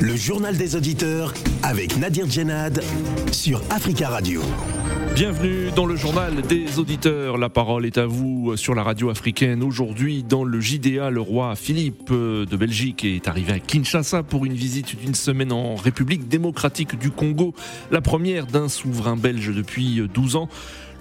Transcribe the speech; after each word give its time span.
Le 0.00 0.16
journal 0.16 0.56
des 0.56 0.76
auditeurs 0.76 1.32
avec 1.62 1.96
Nadir 1.96 2.28
Djenad 2.28 2.82
sur 3.32 3.62
Africa 3.70 4.08
Radio. 4.08 4.42
Bienvenue 5.14 5.70
dans 5.74 5.86
le 5.86 5.96
journal 5.96 6.42
des 6.42 6.78
auditeurs. 6.78 7.38
La 7.38 7.48
parole 7.48 7.86
est 7.86 7.96
à 7.96 8.04
vous 8.04 8.56
sur 8.56 8.74
la 8.74 8.82
radio 8.82 9.08
africaine. 9.08 9.62
Aujourd'hui, 9.62 10.22
dans 10.22 10.44
le 10.44 10.60
JDA, 10.60 11.10
le 11.10 11.20
roi 11.20 11.56
Philippe 11.56 12.10
de 12.10 12.56
Belgique 12.56 13.04
est 13.04 13.26
arrivé 13.26 13.54
à 13.54 13.58
Kinshasa 13.60 14.22
pour 14.22 14.44
une 14.44 14.54
visite 14.54 14.98
d'une 14.98 15.14
semaine 15.14 15.52
en 15.52 15.74
République 15.74 16.28
démocratique 16.28 16.98
du 16.98 17.10
Congo, 17.10 17.54
la 17.90 18.02
première 18.02 18.46
d'un 18.46 18.68
souverain 18.68 19.16
belge 19.16 19.54
depuis 19.54 20.02
12 20.12 20.36
ans. 20.36 20.48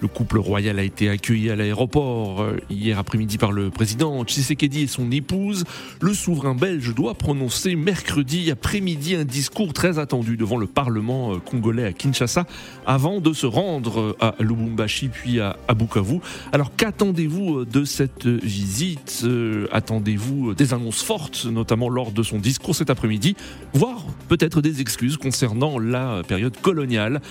Le 0.04 0.10
couple 0.10 0.38
royal 0.38 0.80
a 0.80 0.84
été 0.84 1.08
accueilli 1.08 1.50
à 1.50 1.56
l'aéroport 1.56 2.42
euh, 2.42 2.58
hier 2.70 3.00
après-midi 3.00 3.38
par 3.38 3.54
le 3.54 3.70
président 3.70 4.22
Tshisekedi 4.26 4.82
et 4.82 4.88
son 4.88 5.10
épouse. 5.12 5.64
Le 6.02 6.14
souverain 6.14 6.56
belge 6.56 6.94
doit 6.94 7.14
prononcer 7.14 7.78
mercredi 7.78 8.52
après-midi 8.52 9.16
un 9.16 9.24
discours 9.24 9.72
très 9.72 10.00
attendu 10.00 10.36
devant 10.36 10.58
le 10.58 10.68
Parlement 10.68 11.36
euh, 11.36 11.38
congolais 11.38 11.86
à 11.86 11.94
Kinshasa 11.94 12.46
avant 12.86 13.22
de 13.22 13.32
se 13.32 13.46
rendre 13.46 14.02
euh, 14.02 14.18
à 14.20 14.36
Lubumbashi 14.42 15.08
puis 15.08 15.40
à 15.40 15.56
Bukavu. 15.74 16.20
Alors 16.52 16.76
qu'attendez-vous 16.76 17.64
de 17.64 17.86
cette 17.86 18.28
visite 18.28 19.26
Attendez-vous 19.72 20.54
des 20.54 20.74
annonces 20.74 21.02
fortes, 21.02 21.46
notamment 21.46 21.88
lors 21.88 22.12
de 22.12 22.24
son 22.24 22.40
discours 22.40 22.76
cet 22.76 22.90
après-midi, 22.90 23.38
voire 23.74 24.04
peut-être 24.28 24.60
des 24.60 24.82
excuses 24.82 25.16
concernant 25.16 25.80
la 25.80 26.24
période 26.28 26.60
coloniale? 26.60 27.22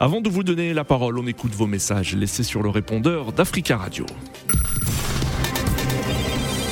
Avant 0.00 0.22
de 0.22 0.30
vous 0.30 0.44
donner 0.44 0.72
la 0.72 0.84
parole, 0.84 1.18
on 1.18 1.26
écoute 1.26 1.52
vos 1.52 1.66
messages 1.66 2.14
laissé 2.22 2.44
sur 2.44 2.62
le 2.62 2.68
répondeur 2.68 3.32
d'Africa 3.32 3.76
Radio. 3.76 4.06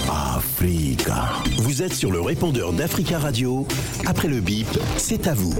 Africa. 0.09 1.43
Vous 1.59 1.83
êtes 1.83 1.93
sur 1.93 2.13
le 2.13 2.21
répondeur 2.21 2.73
d'Africa 2.73 3.19
Radio. 3.19 3.67
Après 4.07 4.29
le 4.29 4.39
bip, 4.41 4.71
c'est 4.97 5.27
à 5.27 5.35
vous. 5.35 5.59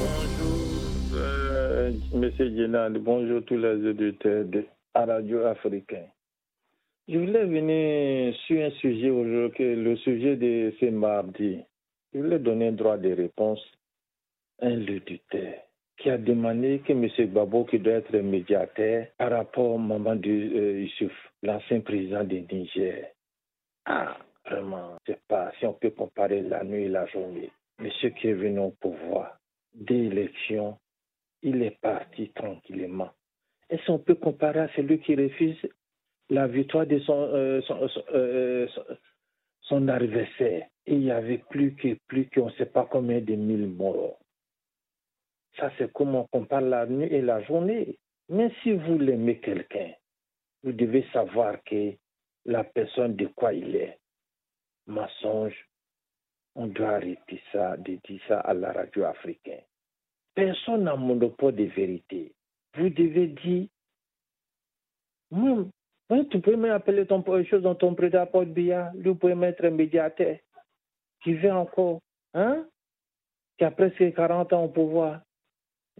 Bonjour, 0.00 1.22
euh, 1.22 1.92
Monsieur 2.12 2.50
Génal, 2.56 2.98
bonjour 2.98 3.44
tous 3.44 3.58
les 3.58 3.90
auditeurs 3.90 4.44
de 4.46 4.64
la 4.92 5.06
Radio 5.06 5.44
Africain. 5.44 6.06
Je 7.06 7.16
voulais 7.16 7.44
venir 7.44 8.34
sur 8.48 8.60
un 8.60 8.72
sujet 8.80 9.10
aujourd'hui, 9.10 9.76
le 9.76 9.96
sujet 9.98 10.34
de 10.34 10.74
ce 10.80 10.86
mardi. 10.86 11.60
Je 12.12 12.18
voulais 12.18 12.40
donner 12.40 12.72
droit 12.72 12.96
de 12.96 13.12
réponse 13.12 13.62
à 14.60 14.66
un 14.66 14.82
auditeur 14.82 15.67
qui 15.98 16.10
a 16.10 16.16
demandé 16.18 16.80
que 16.86 16.92
M. 16.92 17.08
Babo, 17.32 17.64
qui 17.64 17.78
doit 17.80 17.94
être 17.94 18.16
médiateur 18.16 19.06
par 19.18 19.30
rapport 19.30 19.70
au 19.74 19.78
moment 19.78 20.14
de 20.14 20.30
euh, 20.30 20.80
Youssouf, 20.82 21.12
l'ancien 21.42 21.80
président 21.80 22.22
du 22.24 22.42
Niger. 22.42 23.08
Ah, 23.84 24.16
vraiment, 24.46 24.96
je 25.06 25.12
sais 25.12 25.20
pas 25.26 25.52
si 25.58 25.66
on 25.66 25.74
peut 25.74 25.90
comparer 25.90 26.42
la 26.42 26.62
nuit 26.62 26.84
et 26.84 26.88
la 26.88 27.06
journée. 27.06 27.50
Monsieur 27.80 28.10
qui 28.10 28.28
est 28.28 28.32
venu 28.34 28.60
au 28.60 28.70
pouvoir, 28.70 29.38
dès 29.74 29.94
l'élection, 29.94 30.78
il 31.42 31.62
est 31.62 31.78
parti 31.80 32.30
tranquillement. 32.30 33.10
Est-ce 33.68 33.84
qu'on 33.86 33.98
peut 33.98 34.14
comparer 34.14 34.60
à 34.60 34.68
celui 34.76 35.00
qui 35.00 35.14
refuse 35.16 35.58
la 36.30 36.46
victoire 36.46 36.86
de 36.86 36.98
son, 37.00 37.22
euh, 37.32 37.60
euh, 38.14 38.66
adversaire? 39.88 40.66
Il 40.86 41.02
y 41.02 41.10
avait 41.10 41.38
plus 41.50 41.74
que, 41.74 41.96
plus 42.06 42.28
qu'on 42.30 42.46
ne 42.46 42.52
sait 42.52 42.66
pas 42.66 42.88
combien 42.90 43.20
de 43.20 43.34
mille 43.34 43.66
morts. 43.68 44.18
Ça, 45.58 45.72
c'est 45.76 45.92
comment 45.92 46.22
on 46.32 46.38
compare 46.38 46.60
la 46.60 46.86
nuit 46.86 47.12
et 47.12 47.20
la 47.20 47.42
journée. 47.42 47.98
Mais 48.28 48.50
si 48.62 48.72
vous 48.72 48.98
l'aimez 48.98 49.38
quelqu'un, 49.40 49.92
vous 50.62 50.72
devez 50.72 51.04
savoir 51.12 51.62
que 51.64 51.94
la 52.44 52.64
personne 52.64 53.16
de 53.16 53.26
quoi 53.26 53.52
il 53.52 53.76
est. 53.76 53.98
Mensonge, 54.86 55.68
on 56.54 56.66
doit 56.66 56.96
arrêter 56.96 57.40
ça, 57.52 57.76
de 57.76 57.98
dire 58.04 58.20
ça 58.26 58.40
à 58.40 58.54
la 58.54 58.72
radio 58.72 59.04
africaine. 59.04 59.62
Personne 60.34 60.84
n'a 60.84 60.96
monopole 60.96 61.54
de 61.54 61.64
vérité. 61.64 62.32
Vous 62.74 62.88
devez 62.90 63.28
dire, 63.28 63.66
tu 66.30 66.40
peux 66.40 66.56
m'appeler 66.56 67.06
ton 67.06 67.22
chose 67.44 67.62
dans 67.62 67.74
ton 67.74 67.94
prédat 67.94 68.28
Bia, 68.46 68.92
lui, 68.94 69.14
pouvez 69.14 69.34
mettre 69.34 69.64
un 69.64 69.70
médiateur 69.70 70.36
qui 71.22 71.34
vient 71.34 71.56
encore, 71.56 72.00
hein, 72.34 72.66
qui 73.58 73.64
a 73.64 73.70
presque 73.70 74.14
40 74.14 74.52
ans 74.52 74.64
au 74.64 74.68
pouvoir. 74.68 75.20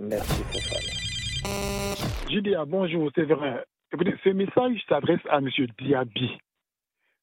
Merci, 0.00 0.42
Fofana. 0.44 2.30
Julia, 2.30 2.64
bonjour, 2.64 3.10
c'est 3.14 3.24
vrai. 3.24 3.64
Écoutez, 3.92 4.14
ce 4.22 4.28
message 4.28 4.80
s'adresse 4.88 5.20
à 5.28 5.38
M. 5.38 5.48
Diaby. 5.78 6.38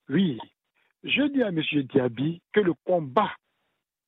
Oui, 0.09 0.39
je 1.03 1.23
dis 1.31 1.41
à 1.41 1.49
M. 1.49 1.61
Diaby 1.61 2.41
que 2.51 2.59
le 2.59 2.73
combat 2.85 3.31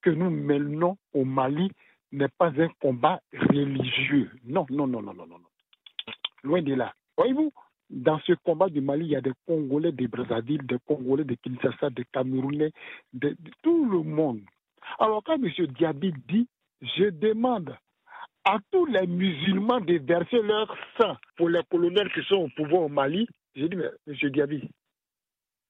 que 0.01 0.09
nous 0.09 0.29
menons 0.29 0.97
au 1.13 1.23
Mali 1.23 1.71
n'est 2.11 2.27
pas 2.37 2.51
un 2.59 2.67
combat 2.81 3.21
religieux. 3.31 4.31
Non, 4.43 4.65
non, 4.69 4.85
non, 4.85 5.01
non, 5.01 5.13
non, 5.13 5.27
non. 5.27 5.39
Loin 6.43 6.61
de 6.61 6.73
là. 6.73 6.93
Voyez-vous, 7.15 7.53
dans 7.89 8.19
ce 8.19 8.33
combat 8.43 8.69
du 8.69 8.81
Mali, 8.81 9.05
il 9.05 9.11
y 9.11 9.15
a 9.15 9.21
des 9.21 9.31
Congolais 9.45 9.93
de 9.93 10.07
Brazzaville, 10.07 10.65
des 10.65 10.77
Congolais 10.85 11.23
de 11.23 11.35
Kinshasa, 11.35 11.89
des 11.89 12.05
Camerounais, 12.11 12.71
de, 13.13 13.29
de 13.29 13.51
tout 13.63 13.89
le 13.89 14.03
monde. 14.03 14.41
Alors 14.99 15.23
quand 15.23 15.35
M. 15.41 15.49
Diaby 15.67 16.13
dit, 16.27 16.47
je 16.81 17.05
demande 17.05 17.77
à 18.47 18.59
tous 18.71 18.85
les 18.85 19.05
musulmans 19.07 19.81
de 19.81 19.97
verser 19.97 20.41
leur 20.41 20.73
sang 20.97 21.17
pour 21.35 21.49
les 21.49 21.61
colonels 21.69 22.11
qui 22.13 22.23
sont 22.23 22.35
au 22.35 22.49
pouvoir 22.49 22.83
au 22.83 22.89
Mali, 22.89 23.27
j'ai 23.55 23.67
dit, 23.67 23.75
mais 23.75 23.89
M. 24.07 24.15
Diaby, 24.31 24.69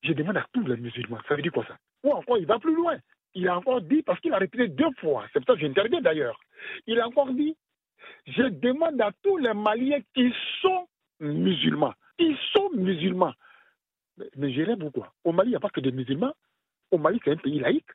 je 0.04 0.14
demande 0.14 0.38
à 0.38 0.46
tous 0.54 0.66
les 0.68 0.78
musulmans, 0.78 1.20
ça 1.28 1.36
veut 1.36 1.42
dire 1.42 1.52
quoi 1.52 1.66
ça? 1.66 1.76
Ou 2.04 2.12
encore, 2.12 2.38
il 2.38 2.46
va 2.46 2.60
plus 2.60 2.76
loin. 2.76 2.98
Il 3.34 3.48
a 3.48 3.58
encore 3.58 3.82
dit, 3.82 4.04
parce 4.04 4.20
qu'il 4.20 4.32
a 4.32 4.38
répété 4.38 4.68
deux 4.68 4.92
fois, 5.00 5.26
c'est 5.34 5.40
pour 5.44 5.56
ça 5.56 5.60
que 5.60 5.66
j'interviens 5.66 6.02
d'ailleurs, 6.02 6.40
il 6.86 7.00
a 7.00 7.08
encore 7.08 7.34
dit, 7.34 7.58
je 8.28 8.44
demande 8.44 9.02
à 9.02 9.12
tous 9.24 9.38
les 9.38 9.54
Maliens 9.56 10.02
qui 10.14 10.32
sont 10.62 10.88
musulmans, 11.20 11.96
qui 12.20 12.38
sont 12.54 12.70
musulmans. 12.76 13.34
Mais, 14.18 14.30
mais 14.36 14.54
je 14.54 14.62
rêve 14.62 14.92
quoi? 14.92 15.12
Au 15.24 15.32
Mali, 15.32 15.50
il 15.50 15.52
n'y 15.52 15.58
a 15.58 15.60
pas 15.60 15.70
que 15.70 15.80
des 15.80 15.92
musulmans. 15.92 16.34
Au 16.92 17.00
Mali, 17.00 17.20
c'est 17.24 17.32
un 17.32 17.38
pays 17.38 17.60
laïque. 17.60 17.90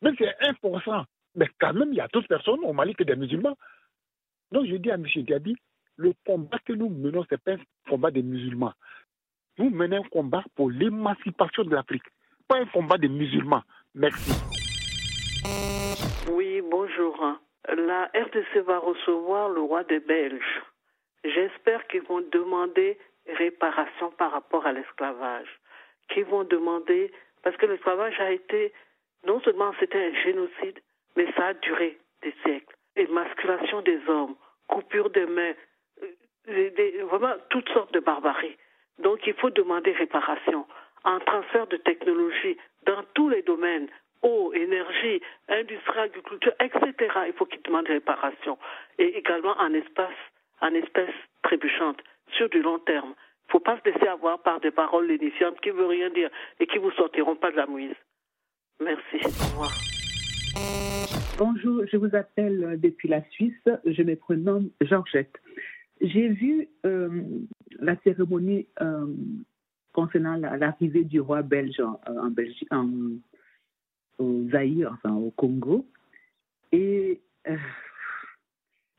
Mais 0.00 0.12
c'est 0.18 0.34
1%. 0.40 1.04
Mais 1.36 1.48
quand 1.58 1.74
même, 1.74 1.92
il 1.92 1.96
y 1.96 2.00
a 2.00 2.08
d'autres 2.08 2.28
personnes 2.28 2.60
au 2.64 2.72
Mali 2.72 2.94
que 2.94 3.04
des 3.04 3.16
musulmans. 3.16 3.56
Donc 4.54 4.66
je 4.66 4.76
dis 4.76 4.88
à 4.92 4.94
M. 4.94 5.04
Diaby, 5.04 5.56
le 5.96 6.12
combat 6.24 6.58
que 6.64 6.72
nous 6.72 6.88
menons, 6.88 7.24
ce 7.24 7.34
n'est 7.34 7.38
pas 7.38 7.52
un 7.54 7.90
combat 7.90 8.12
des 8.12 8.22
musulmans. 8.22 8.72
Nous 9.58 9.68
menons 9.68 9.96
un 9.96 10.08
combat 10.08 10.44
pour 10.54 10.70
l'émancipation 10.70 11.64
de 11.64 11.74
l'Afrique, 11.74 12.04
pas 12.46 12.58
un 12.58 12.66
combat 12.66 12.96
des 12.96 13.08
musulmans. 13.08 13.64
Merci. 13.96 14.30
Oui, 16.30 16.62
bonjour. 16.70 17.20
La 17.68 18.04
RDC 18.14 18.64
va 18.64 18.78
recevoir 18.78 19.48
le 19.48 19.60
roi 19.60 19.82
des 19.82 19.98
Belges. 19.98 20.62
J'espère 21.24 21.84
qu'ils 21.88 22.02
vont 22.02 22.22
demander 22.30 22.96
réparation 23.26 24.12
par 24.12 24.30
rapport 24.30 24.66
à 24.66 24.72
l'esclavage. 24.72 25.48
Qu'ils 26.10 26.26
vont 26.26 26.44
demander, 26.44 27.10
parce 27.42 27.56
que 27.56 27.66
l'esclavage 27.66 28.20
a 28.20 28.30
été, 28.30 28.72
non 29.26 29.40
seulement 29.40 29.72
c'était 29.80 29.98
un 29.98 30.22
génocide, 30.22 30.78
mais 31.16 31.26
ça 31.32 31.46
a 31.46 31.54
duré 31.54 31.98
des 32.22 32.32
siècles. 32.44 32.76
Émasculation 32.94 33.82
des 33.82 33.98
hommes, 34.06 34.36
coupure 34.68 35.10
de 35.10 35.24
mains, 35.26 35.54
euh, 36.48 37.04
vraiment 37.10 37.34
toutes 37.50 37.68
sortes 37.70 37.92
de 37.92 38.00
barbaries. 38.00 38.56
Donc 38.98 39.26
il 39.26 39.34
faut 39.34 39.50
demander 39.50 39.92
réparation, 39.92 40.66
un 41.04 41.18
transfert 41.20 41.66
de 41.66 41.76
technologie 41.76 42.56
dans 42.86 43.02
tous 43.14 43.28
les 43.28 43.42
domaines, 43.42 43.88
eau, 44.22 44.52
énergie, 44.54 45.20
industrie, 45.48 45.98
agriculture, 45.98 46.52
etc. 46.60 46.94
Il 47.26 47.32
faut 47.34 47.46
qu'ils 47.46 47.62
demandent 47.62 47.86
réparation. 47.86 48.58
Et 48.98 49.16
également 49.18 49.54
en 49.58 49.72
espace, 49.74 50.14
en 50.60 50.74
espèces 50.74 51.14
trébuchantes, 51.42 52.00
sur 52.36 52.48
du 52.48 52.62
long 52.62 52.78
terme. 52.78 53.14
Il 53.44 53.48
ne 53.48 53.52
faut 53.52 53.60
pas 53.60 53.78
se 53.78 53.90
laisser 53.90 54.08
avoir 54.08 54.40
par 54.40 54.60
des 54.60 54.70
paroles 54.70 55.06
lénifiantes 55.06 55.60
qui 55.60 55.68
ne 55.68 55.74
veulent 55.74 55.86
rien 55.86 56.10
dire 56.10 56.30
et 56.58 56.66
qui 56.66 56.76
ne 56.78 56.82
vous 56.82 56.92
sortiront 56.92 57.36
pas 57.36 57.50
de 57.50 57.56
la 57.56 57.66
mouise. 57.66 57.94
Merci. 58.80 59.20
Au 59.24 59.28
revoir. 59.28 61.03
Bonjour, 61.36 61.84
je 61.90 61.96
vous 61.96 62.14
appelle 62.14 62.78
depuis 62.80 63.08
la 63.08 63.20
Suisse. 63.30 63.68
Je 63.84 64.02
me 64.04 64.14
prénomme 64.14 64.70
Georgette. 64.80 65.34
J'ai 66.00 66.28
vu 66.28 66.68
euh, 66.86 67.24
la 67.80 67.96
cérémonie 68.02 68.68
euh, 68.80 69.12
concernant 69.92 70.36
l'arrivée 70.36 71.02
du 71.02 71.18
roi 71.18 71.42
belge 71.42 71.80
en, 71.80 72.00
en 72.06 72.32
en, 72.70 72.88
au 74.18 74.46
enfin 74.88 75.12
au 75.12 75.32
Congo. 75.32 75.88
Et 76.70 77.20
euh, 77.48 77.56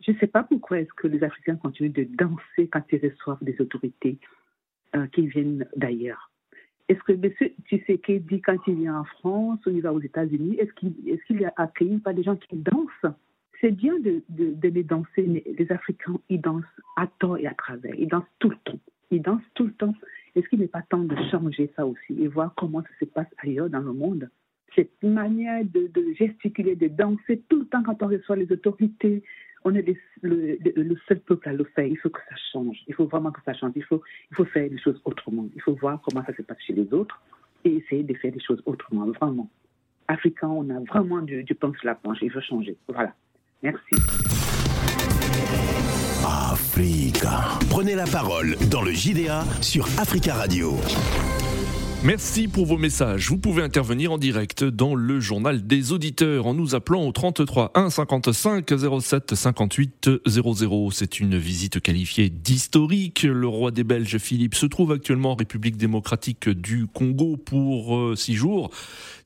je 0.01 0.11
ne 0.11 0.17
sais 0.17 0.27
pas 0.27 0.43
pourquoi 0.43 0.81
est-ce 0.81 0.93
que 0.93 1.07
les 1.07 1.23
Africains 1.23 1.55
continuent 1.55 1.93
de 1.93 2.03
danser 2.03 2.67
quand 2.69 2.83
ils 2.91 3.07
reçoivent 3.07 3.43
des 3.43 3.59
autorités 3.61 4.19
euh, 4.93 5.07
qui 5.07 5.27
viennent 5.27 5.69
d'ailleurs. 5.77 6.31
Est-ce 6.87 6.99
que 6.99 7.13
M. 7.13 7.31
Tshisekedi, 7.67 8.41
quand 8.41 8.57
il 8.67 8.75
vient 8.75 8.99
en 8.99 9.03
France 9.05 9.59
ou 9.65 9.71
il 9.71 9.81
va 9.81 9.91
aux 9.91 10.01
États-Unis, 10.01 10.57
est-ce 10.59 10.71
qu'il 10.73 10.93
est, 11.07 11.17
qu 11.25 11.41
est 11.41 11.53
accueilli 11.55 11.97
par 11.97 12.13
des 12.13 12.23
gens 12.23 12.35
qui 12.35 12.55
dansent? 12.55 13.13
C'est 13.61 13.71
bien 13.71 13.97
de, 13.99 14.21
les 14.61 14.83
danser, 14.83 15.25
mais 15.27 15.43
les 15.57 15.71
Africains, 15.71 16.19
ils 16.29 16.41
dansent 16.41 16.63
à 16.97 17.07
tort 17.19 17.37
et 17.37 17.47
à 17.47 17.53
travers. 17.53 17.95
Ils 17.95 18.07
dansent 18.07 18.23
tout 18.39 18.49
le 18.49 18.57
temps. 18.63 18.79
Ils 19.09 19.21
dansent 19.21 19.41
tout 19.55 19.65
le 19.65 19.73
temps. 19.73 19.95
Est-ce 20.35 20.47
qu'il 20.49 20.59
n'est 20.59 20.67
pas 20.67 20.83
temps 20.83 21.03
de 21.03 21.15
changer 21.31 21.71
ça 21.75 21.87
aussi 21.87 22.21
et 22.21 22.27
voir 22.27 22.53
comment 22.55 22.81
ça 22.81 22.89
se 22.99 23.05
passe 23.05 23.27
ailleurs 23.39 23.69
dans 23.69 23.79
le 23.79 23.93
monde? 23.93 24.29
Cette 24.75 25.01
manière 25.01 25.63
de, 25.63 25.89
gesticuler, 26.13 26.75
de 26.75 26.89
danser 26.89 27.41
tout 27.47 27.59
le 27.59 27.65
temps 27.65 27.81
quand 27.81 28.03
on 28.03 28.07
reçoit 28.07 28.35
les 28.35 28.51
autorités. 28.51 29.23
On 29.67 29.73
est 29.73 29.83
le, 30.21 30.95
seul 31.07 31.19
peuple 31.21 31.49
à 31.49 31.53
le 31.53 31.63
faire. 31.63 31.87
Il 31.87 31.97
faut 31.97 32.09
que 32.09 32.19
ça 32.29 32.35
change. 32.53 32.77
Il 32.87 32.93
faut 32.93 33.05
vraiment 33.05 33.31
que 33.31 33.41
ça 33.43 33.53
change. 33.53 33.71
Il 33.75 33.83
faut, 33.83 34.01
il 34.31 34.35
faut 34.35 34.45
faire 34.45 34.69
les 34.69 34.77
choses 34.77 35.01
autrement. 35.05 35.47
Il 35.55 35.61
faut 35.61 35.73
voir 35.73 35.99
comment 36.03 36.23
ça 36.23 36.35
se 36.35 36.43
passe 36.43 36.59
chez 36.65 36.73
les 36.73 36.93
autres 36.93 37.19
et 37.63 37.77
essayer 37.77 38.03
de 38.03 38.13
faire 38.13 38.31
des 38.31 38.39
choses 38.39 38.61
autrement, 38.67 39.07
vraiment. 39.07 39.49
Africain, 40.07 40.49
on 40.49 40.69
a 40.69 40.79
vraiment 40.81 41.19
du, 41.23 41.43
du 41.43 41.55
pain 41.55 41.71
sur 41.79 41.87
la 41.87 41.95
planche. 41.95 42.19
Il 42.21 42.31
faut 42.31 42.41
changer. 42.41 42.77
Voilà. 42.87 43.15
Merci. 43.63 43.95
Africa. 46.23 47.57
Prenez 47.71 47.95
la 47.95 48.05
parole 48.05 48.55
dans 48.69 48.83
le 48.83 48.91
JDA 48.91 49.43
sur 49.61 49.85
Africa 49.99 50.35
Radio. 50.35 50.73
Merci 52.05 52.47
pour 52.47 52.67
vos 52.67 52.77
messages. 52.77 53.29
Vous 53.29 53.39
pouvez 53.39 53.63
intervenir 53.63 54.11
en 54.11 54.19
direct 54.19 54.63
dans 54.63 54.93
le 54.93 55.19
journal 55.19 55.65
des 55.65 55.91
auditeurs 55.91 56.45
en 56.45 56.53
nous 56.53 56.75
appelant 56.75 57.03
au 57.03 57.11
33 57.11 57.71
1 57.73 57.89
55 57.89 58.71
07 59.01 59.33
58 59.33 60.09
00. 60.27 60.91
C'est 60.91 61.19
une 61.19 61.35
visite 61.35 61.79
qualifiée 61.79 62.29
d'historique. 62.29 63.23
Le 63.23 63.47
roi 63.47 63.71
des 63.71 63.83
Belges 63.83 64.19
Philippe 64.19 64.53
se 64.53 64.67
trouve 64.67 64.91
actuellement 64.91 65.31
en 65.31 65.35
République 65.35 65.77
démocratique 65.77 66.47
du 66.47 66.85
Congo 66.85 67.37
pour 67.37 67.97
euh, 67.97 68.15
six 68.15 68.35
jours. 68.35 68.69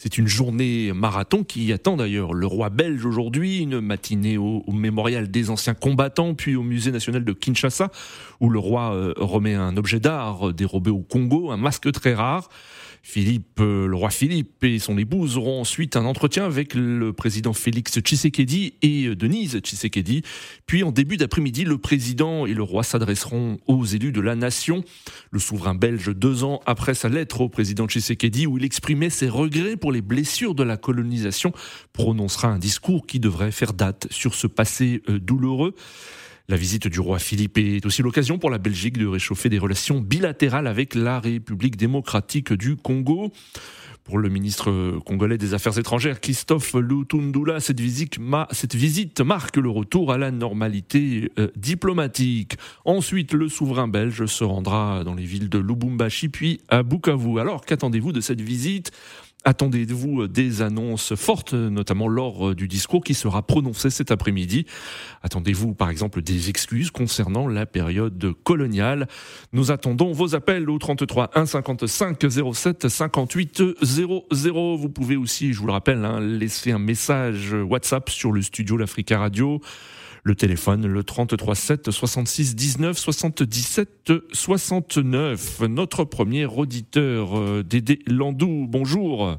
C'est 0.01 0.17
une 0.17 0.29
journée 0.29 0.93
marathon 0.93 1.43
qui 1.43 1.73
attend 1.73 1.97
d'ailleurs 1.97 2.33
le 2.33 2.47
roi 2.47 2.69
belge 2.69 3.03
aujourd'hui, 3.05 3.59
une 3.59 3.81
matinée 3.81 4.37
au, 4.37 4.63
mémorial 4.71 5.29
des 5.29 5.49
anciens 5.49 5.73
combattants, 5.73 6.35
puis 6.35 6.55
au 6.55 6.63
musée 6.63 6.93
national 6.93 7.25
de 7.25 7.33
Kinshasa, 7.33 7.91
où 8.39 8.49
le 8.49 8.59
roi 8.59 8.93
euh, 8.93 9.13
remet 9.17 9.55
un 9.55 9.75
objet 9.75 9.99
d'art 9.99 10.53
dérobé 10.53 10.89
au 10.89 11.01
Congo, 11.01 11.51
un 11.51 11.57
masque 11.57 11.91
très 11.91 12.13
rare. 12.13 12.47
Philippe, 13.01 13.59
euh, 13.59 13.87
le 13.87 13.95
roi 13.95 14.09
Philippe 14.09 14.63
et 14.63 14.79
son 14.79 14.97
épouse 14.97 15.37
auront 15.37 15.61
ensuite 15.61 15.95
un 15.95 16.05
entretien 16.05 16.45
avec 16.45 16.73
le 16.75 17.13
président 17.13 17.53
Félix 17.53 17.99
Tshisekedi 17.99 18.73
et 18.81 19.05
euh, 19.05 19.15
Denise 19.15 19.59
Tshisekedi. 19.59 20.23
Puis 20.65 20.83
en 20.83 20.91
début 20.91 21.17
d'après-midi, 21.17 21.63
le 21.63 21.77
président 21.77 22.45
et 22.45 22.53
le 22.53 22.63
roi 22.63 22.83
s'adresseront 22.83 23.57
aux 23.67 23.85
élus 23.85 24.11
de 24.11 24.21
la 24.21 24.35
nation. 24.35 24.83
Le 25.31 25.39
souverain 25.39 25.75
belge, 25.75 26.13
deux 26.15 26.43
ans 26.43 26.59
après 26.65 26.93
sa 26.93 27.09
lettre 27.09 27.41
au 27.41 27.49
président 27.49 27.87
Tshisekedi, 27.87 28.47
où 28.47 28.57
il 28.57 28.63
exprimait 28.63 29.09
ses 29.09 29.29
regrets 29.29 29.77
pour 29.77 29.91
les 29.91 30.01
blessures 30.01 30.55
de 30.55 30.63
la 30.63 30.77
colonisation, 30.77 31.53
prononcera 31.93 32.49
un 32.49 32.59
discours 32.59 33.05
qui 33.05 33.19
devrait 33.19 33.51
faire 33.51 33.73
date 33.73 34.07
sur 34.11 34.35
ce 34.35 34.47
passé 34.47 35.01
euh, 35.09 35.19
douloureux. 35.19 35.73
La 36.49 36.57
visite 36.57 36.87
du 36.87 36.99
roi 36.99 37.19
Philippe 37.19 37.59
est 37.59 37.85
aussi 37.85 38.01
l'occasion 38.01 38.39
pour 38.39 38.49
la 38.49 38.57
Belgique 38.57 38.97
de 38.97 39.05
réchauffer 39.05 39.49
des 39.49 39.59
relations 39.59 40.01
bilatérales 40.01 40.65
avec 40.65 40.95
la 40.95 41.19
République 41.19 41.77
démocratique 41.77 42.53
du 42.53 42.75
Congo. 42.75 43.31
Pour 44.03 44.17
le 44.17 44.29
ministre 44.29 44.97
congolais 45.05 45.37
des 45.37 45.53
Affaires 45.53 45.77
étrangères, 45.77 46.19
Christophe 46.19 46.73
Lutundula, 46.73 47.59
cette 47.59 47.79
visite, 47.79 48.17
marque 49.21 49.57
le 49.57 49.69
retour 49.69 50.11
à 50.11 50.17
la 50.17 50.31
normalité 50.31 51.31
euh, 51.37 51.49
diplomatique. 51.55 52.55
Ensuite, 52.83 53.33
le 53.33 53.47
souverain 53.47 53.87
belge 53.87 54.25
se 54.25 54.43
rendra 54.43 55.03
dans 55.03 55.13
les 55.13 55.25
villes 55.25 55.49
de 55.49 55.59
Lubumbashi 55.59 56.29
puis 56.29 56.61
à 56.69 56.81
Bukavu. 56.81 57.39
Alors, 57.39 57.63
qu'attendez-vous 57.63 58.11
de 58.11 58.21
cette 58.21 58.41
visite? 58.41 58.91
Attendez-vous 59.45 60.27
des 60.27 60.61
annonces 60.61 61.15
fortes, 61.15 61.53
notamment 61.53 62.07
lors 62.07 62.53
du 62.53 62.67
discours 62.67 63.03
qui 63.03 63.13
sera 63.13 63.41
prononcé 63.41 63.89
cet 63.89 64.11
après-midi 64.11 64.65
Attendez-vous 65.23 65.73
par 65.73 65.89
exemple 65.89 66.21
des 66.21 66.49
excuses 66.49 66.91
concernant 66.91 67.47
la 67.47 67.65
période 67.65 68.33
coloniale 68.43 69.07
Nous 69.53 69.71
attendons 69.71 70.11
vos 70.11 70.35
appels 70.35 70.69
au 70.69 70.77
33 70.77 71.31
1 71.35 71.45
55 71.45 72.25
07 72.53 72.89
58 72.89 73.63
00. 73.81 74.75
Vous 74.77 74.89
pouvez 74.89 75.15
aussi, 75.15 75.53
je 75.53 75.59
vous 75.59 75.67
le 75.67 75.73
rappelle, 75.73 76.03
hein, 76.03 76.19
laisser 76.19 76.71
un 76.71 76.79
message 76.79 77.53
WhatsApp 77.53 78.09
sur 78.09 78.31
le 78.31 78.41
studio 78.41 78.77
L'Africa 78.77 79.19
Radio. 79.19 79.61
Le 80.23 80.35
téléphone, 80.35 80.85
le 80.85 81.03
33 81.03 81.55
7 81.55 81.91
66 81.91 82.55
19 82.55 82.97
77 82.97 84.11
69. 84.33 85.61
Notre 85.61 86.03
premier 86.03 86.45
auditeur, 86.45 87.37
euh, 87.37 87.63
Dédé 87.63 87.99
Landou, 88.05 88.65
bonjour. 88.67 89.37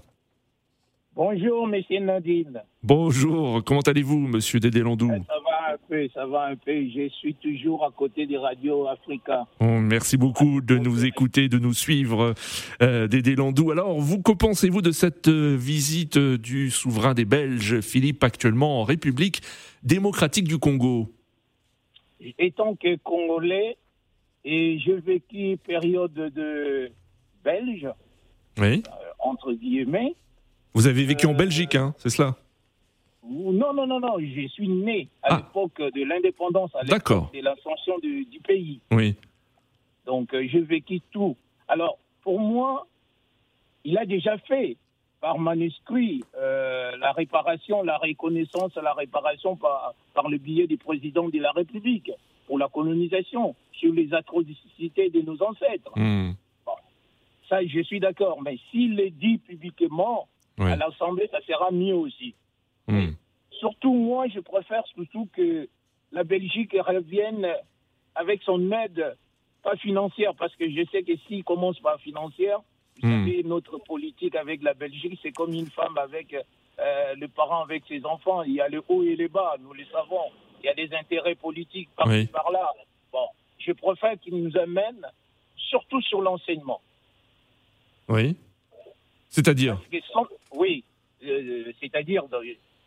Bonjour, 1.14 1.66
monsieur 1.66 2.00
Nadine. 2.00 2.62
Bonjour, 2.82 3.62
comment 3.62 3.80
allez-vous, 3.80 4.20
monsieur 4.20 4.58
Dédé 4.58 4.80
Landou? 4.80 5.08
Ça 5.08 5.34
va 5.44 5.74
un 5.74 5.76
peu, 5.86 6.08
ça 6.14 6.26
va 6.26 6.46
un 6.46 6.56
peu. 6.56 6.72
Je 6.72 7.10
suis 7.10 7.34
toujours 7.34 7.84
à 7.84 7.90
côté 7.90 8.24
des 8.26 8.38
radios 8.38 8.86
Africa. 8.88 9.46
merci 9.60 10.16
beaucoup 10.16 10.62
de 10.62 10.78
nous 10.78 11.04
écouter, 11.04 11.48
de 11.48 11.58
nous 11.58 11.74
suivre, 11.74 12.32
euh, 12.80 13.06
Dédé 13.06 13.34
Landou. 13.34 13.70
Alors, 13.70 14.00
vous, 14.00 14.22
que 14.22 14.32
pensez-vous 14.32 14.80
de 14.80 14.92
cette 14.92 15.28
euh, 15.28 15.56
visite 15.58 16.16
du 16.16 16.70
souverain 16.70 17.12
des 17.12 17.26
Belges, 17.26 17.80
Philippe, 17.80 18.24
actuellement 18.24 18.80
en 18.80 18.84
République 18.84 19.42
démocratique 19.82 20.48
du 20.48 20.58
Congo 20.58 21.08
Étant 22.38 22.74
que 22.76 22.96
Congolais, 22.96 23.76
et 24.44 24.78
je 24.78 24.92
vécu 24.92 25.56
période 25.56 26.12
de 26.12 26.90
belge, 27.42 27.88
oui. 28.58 28.82
Euh, 28.86 29.10
entre 29.18 29.52
guillemets. 29.52 30.14
Vous 30.74 30.86
avez 30.86 31.04
vécu 31.04 31.26
en 31.26 31.32
euh, 31.32 31.36
Belgique, 31.36 31.74
hein, 31.74 31.94
c'est 31.98 32.10
cela 32.10 32.36
Non, 33.24 33.72
non, 33.72 33.86
non, 33.86 34.00
non, 34.00 34.18
je 34.18 34.46
suis 34.48 34.68
né 34.68 35.08
à 35.22 35.34
ah. 35.34 35.36
l'époque 35.36 35.80
de 35.80 36.04
l'indépendance, 36.04 36.74
à 36.74 36.82
l'époque 36.82 37.32
de 37.34 37.40
l'ascension 37.40 37.98
du, 37.98 38.26
pays. 38.46 38.80
Oui. 38.90 39.16
Donc, 40.06 40.34
euh, 40.34 40.46
j'ai 40.50 40.60
vécu 40.60 41.00
tout. 41.10 41.36
Alors, 41.68 41.98
pour 42.22 42.40
moi, 42.40 42.86
il 43.84 43.96
a 43.98 44.04
déjà 44.04 44.36
fait 44.38 44.76
par 45.20 45.38
manuscrit 45.38 46.22
euh, 46.90 46.96
la 46.98 47.12
réparation, 47.12 47.82
la 47.82 47.96
reconnaissance, 47.98 48.75
la 48.76 48.92
réparation 48.92 49.56
par, 49.56 49.94
par 50.14 50.28
le 50.28 50.38
biais 50.38 50.66
du 50.66 50.76
président 50.76 51.28
de 51.28 51.38
la 51.38 51.52
République 51.52 52.10
pour 52.46 52.58
la 52.58 52.69
colonisation 52.69 53.54
sur 53.72 53.92
les 53.92 54.12
atrocités 54.12 55.10
de 55.10 55.20
nos 55.22 55.42
ancêtres. 55.42 55.92
Hmm. 55.96 56.32
ça, 57.48 57.64
je 57.64 57.81
suis 57.81 58.00
d'accord. 58.00 58.42
Mais 58.42 58.58
s'il 58.70 58.96
le 58.96 59.10
dit 59.10 59.38
publiquement 59.38 60.28
à 60.58 60.76
l'Assemblée, 60.76 61.28
ça 61.31 61.40
sera 61.46 61.70
mieux 61.70 61.94
aussi. 61.94 62.34
Hmm. 62.87 63.12
Surtout, 63.52 63.94
moi, 63.94 64.26
je 64.28 64.40
préfère 64.40 64.84
surtout 64.88 65.28
que 65.32 65.69
la 66.12 66.25
Belgique 66.25 66.76
revienne 66.78 67.46
avec 68.14 68.42
son 68.42 68.70
aide, 68.72 69.16
pas 69.62 69.76
financière, 69.76 70.34
parce 70.34 70.54
que 70.56 70.69
je 70.69 70.84
sais 70.90 71.02
que 71.02 71.16
s'il 71.28 71.44
commence 71.44 71.78
par 71.81 72.00
financière, 72.00 72.60
vous 73.02 73.08
savez, 73.08 73.42
notre 73.44 73.78
politique 73.78 74.34
avec 74.34 74.62
la 74.62 74.75
Belgique, 74.75 75.19
c'est 75.22 75.32
comme 75.32 75.54
une 75.54 75.69
femme 75.69 75.96
avec 75.96 76.34
euh, 76.80 77.14
le 77.16 77.28
parent 77.28 77.62
avec 77.62 77.84
ses 77.88 78.04
enfants. 78.04 78.42
Il 78.42 78.54
y 78.54 78.60
a 78.60 78.68
le 78.68 78.82
haut 78.88 79.02
et 79.02 79.16
le 79.16 79.28
bas, 79.28 79.56
nous 79.60 79.72
le 79.72 79.84
savons. 79.87 80.30
Il 80.62 80.66
y 80.66 80.68
a 80.68 80.75
des 80.75 80.94
intérêts 80.94 81.34
politiques 81.34 81.88
par 81.96 82.08
là. 82.08 82.72
Bon, 83.12 83.26
je 83.58 83.72
préfère 83.72 84.18
qu'il 84.20 84.42
nous 84.42 84.56
amène 84.56 85.06
surtout 85.56 86.00
sur 86.02 86.20
l'enseignement. 86.20 86.80
Oui. 88.08 88.37
C'est-à-dire 89.28 89.80
Oui, 90.52 90.84
euh, 91.25 91.72
c'est-à-dire 91.80 92.25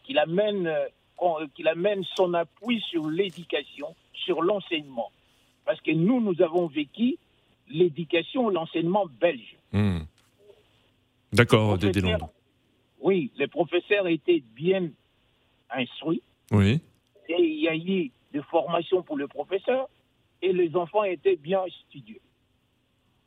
qu'il 0.04 0.20
amène, 0.20 0.68
euh, 0.68 1.48
qu'il 1.56 1.68
amène 1.68 2.04
son 2.16 2.34
appui 2.34 2.82
sur 2.90 3.10
l'éducation, 3.10 3.96
sur 4.14 4.42
l'enseignement. 4.42 5.12
Parce 5.66 5.80
que 5.82 5.92
nous, 5.92 6.20
nous 6.20 6.42
avons 6.42 6.68
vécu 6.68 7.18
l'éducation, 7.70 8.50
l'enseignement 8.50 9.06
belge. 9.22 9.56
Hmm. 9.72 10.02
D'accord, 11.32 11.78
Dédé 11.78 12.02
Oui, 13.04 13.32
les 13.38 13.48
professeurs 13.48 14.08
étaient 14.08 14.42
bien 14.56 14.90
instruits. 15.70 16.24
Oui. 16.52 16.80
Et 17.28 17.36
il 17.38 17.60
y 17.60 17.68
a 17.68 17.76
eu 17.76 18.12
des 18.32 18.42
formations 18.50 19.04
pour 19.04 19.18
les 19.18 19.28
professeurs 19.28 19.90
et 20.42 20.54
les 20.54 20.76
enfants 20.76 21.04
étaient 21.04 21.36
bien 21.36 21.62
studieux. 21.88 22.22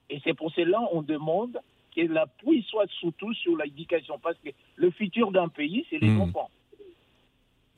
Et 0.09 0.21
c'est 0.25 0.35
pour 0.35 0.50
cela 0.52 0.78
qu'on 0.90 1.02
demande 1.02 1.59
que 1.95 2.00
l'appui 2.00 2.64
soit 2.68 2.87
surtout 3.00 3.33
sur 3.35 3.56
l'éducation, 3.56 4.18
parce 4.23 4.37
que 4.45 4.50
le 4.76 4.90
futur 4.90 5.30
d'un 5.30 5.49
pays, 5.49 5.85
c'est 5.90 5.99
les 5.99 6.11
hmm. 6.11 6.23
enfants. 6.23 6.50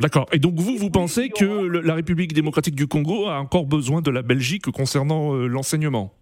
D'accord. 0.00 0.26
Et 0.32 0.38
donc 0.38 0.54
vous, 0.54 0.76
vous 0.76 0.90
pensez 0.90 1.28
que 1.28 1.44
la 1.44 1.94
République 1.94 2.32
démocratique 2.32 2.76
du 2.76 2.86
Congo 2.86 3.26
a 3.26 3.40
encore 3.40 3.66
besoin 3.66 4.02
de 4.02 4.10
la 4.10 4.22
Belgique 4.22 4.70
concernant 4.70 5.34
euh, 5.34 5.46
l'enseignement? 5.46 6.12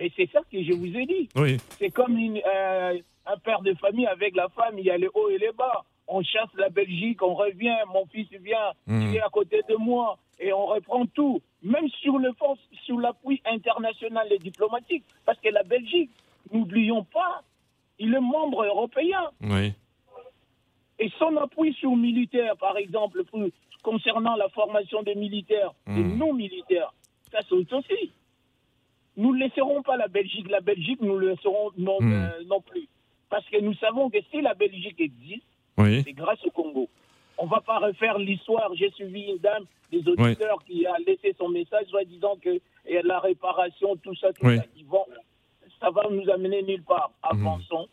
Mais 0.00 0.10
c'est 0.16 0.30
ça 0.32 0.40
que 0.50 0.62
je 0.62 0.72
vous 0.72 0.96
ai 0.96 1.04
dit. 1.04 1.28
C'est 1.78 1.90
comme 1.90 2.16
euh, 2.16 2.98
un 3.26 3.36
père 3.36 3.60
de 3.60 3.74
famille 3.74 4.06
avec 4.06 4.34
la 4.34 4.48
femme, 4.48 4.78
il 4.78 4.86
y 4.86 4.90
a 4.90 4.96
les 4.96 5.08
hauts 5.12 5.28
et 5.28 5.38
les 5.38 5.52
bas. 5.52 5.84
On 6.08 6.22
chasse 6.22 6.48
la 6.56 6.70
Belgique, 6.70 7.22
on 7.22 7.34
revient, 7.34 7.76
mon 7.92 8.06
fils 8.06 8.28
vient, 8.40 8.72
il 8.88 8.94
hmm. 8.94 9.14
est 9.14 9.20
à 9.20 9.28
côté 9.28 9.60
de 9.68 9.76
moi, 9.76 10.18
et 10.40 10.52
on 10.52 10.66
reprend 10.66 11.06
tout, 11.06 11.40
même 11.62 11.88
sur 12.00 12.18
le 12.18 12.32
sur 12.84 12.98
l'appui 12.98 13.40
international 13.44 14.26
et 14.32 14.38
diplomatique, 14.38 15.04
parce 15.24 15.38
que 15.38 15.50
la 15.50 15.62
Belgique, 15.62 16.10
n'oublions 16.50 17.04
pas, 17.04 17.42
il 17.98 18.12
est 18.14 18.20
membre 18.20 18.64
européen. 18.64 19.30
Oui. 19.42 19.72
Et 20.98 21.10
son 21.18 21.36
appui 21.36 21.74
sur 21.74 21.94
militaire, 21.94 22.56
par 22.56 22.76
exemple, 22.76 23.22
concernant 23.82 24.34
la 24.34 24.48
formation 24.48 25.02
des 25.02 25.14
militaires, 25.14 25.72
des 25.86 25.92
hmm. 25.92 26.18
non-militaires, 26.18 26.92
ça 27.30 27.38
c'est 27.48 27.72
aussi. 27.72 28.12
Nous 29.16 29.34
ne 29.34 29.40
laisserons 29.40 29.82
pas 29.82 29.96
la 29.96 30.08
Belgique. 30.08 30.50
La 30.50 30.60
Belgique, 30.60 31.00
nous 31.00 31.14
ne 31.14 31.20
le 31.20 31.30
laisserons 31.30 31.72
non, 31.76 31.98
hmm. 32.00 32.12
euh, 32.12 32.44
non 32.46 32.60
plus. 32.60 32.88
Parce 33.28 33.44
que 33.48 33.60
nous 33.60 33.74
savons 33.74 34.10
que 34.10 34.18
si 34.30 34.40
la 34.40 34.54
Belgique 34.54 35.00
existe, 35.00 35.44
c'est 35.76 36.12
grâce 36.12 36.44
au 36.44 36.50
Congo. 36.50 36.88
On 37.38 37.46
ne 37.46 37.50
va 37.50 37.60
pas 37.60 37.78
refaire 37.78 38.18
l'histoire. 38.18 38.70
J'ai 38.74 38.90
suivi 38.90 39.22
une 39.22 39.38
dame 39.38 39.64
des 39.90 40.06
auditeurs 40.06 40.62
qui 40.66 40.86
a 40.86 40.96
laissé 41.06 41.34
son 41.38 41.48
message, 41.48 41.86
soit 41.86 42.04
disant 42.04 42.36
que 42.42 42.60
la 43.04 43.18
réparation, 43.20 43.96
tout 43.96 44.14
ça, 44.16 44.32
tout 44.32 44.44
ça, 44.44 44.64
qui 44.74 44.82
vont, 44.84 45.04
ça 45.80 45.90
va 45.90 46.02
nous 46.10 46.28
amener 46.30 46.62
nulle 46.62 46.82
part. 46.82 47.12
Mhm. 47.32 47.46
Avançons. 47.46 47.88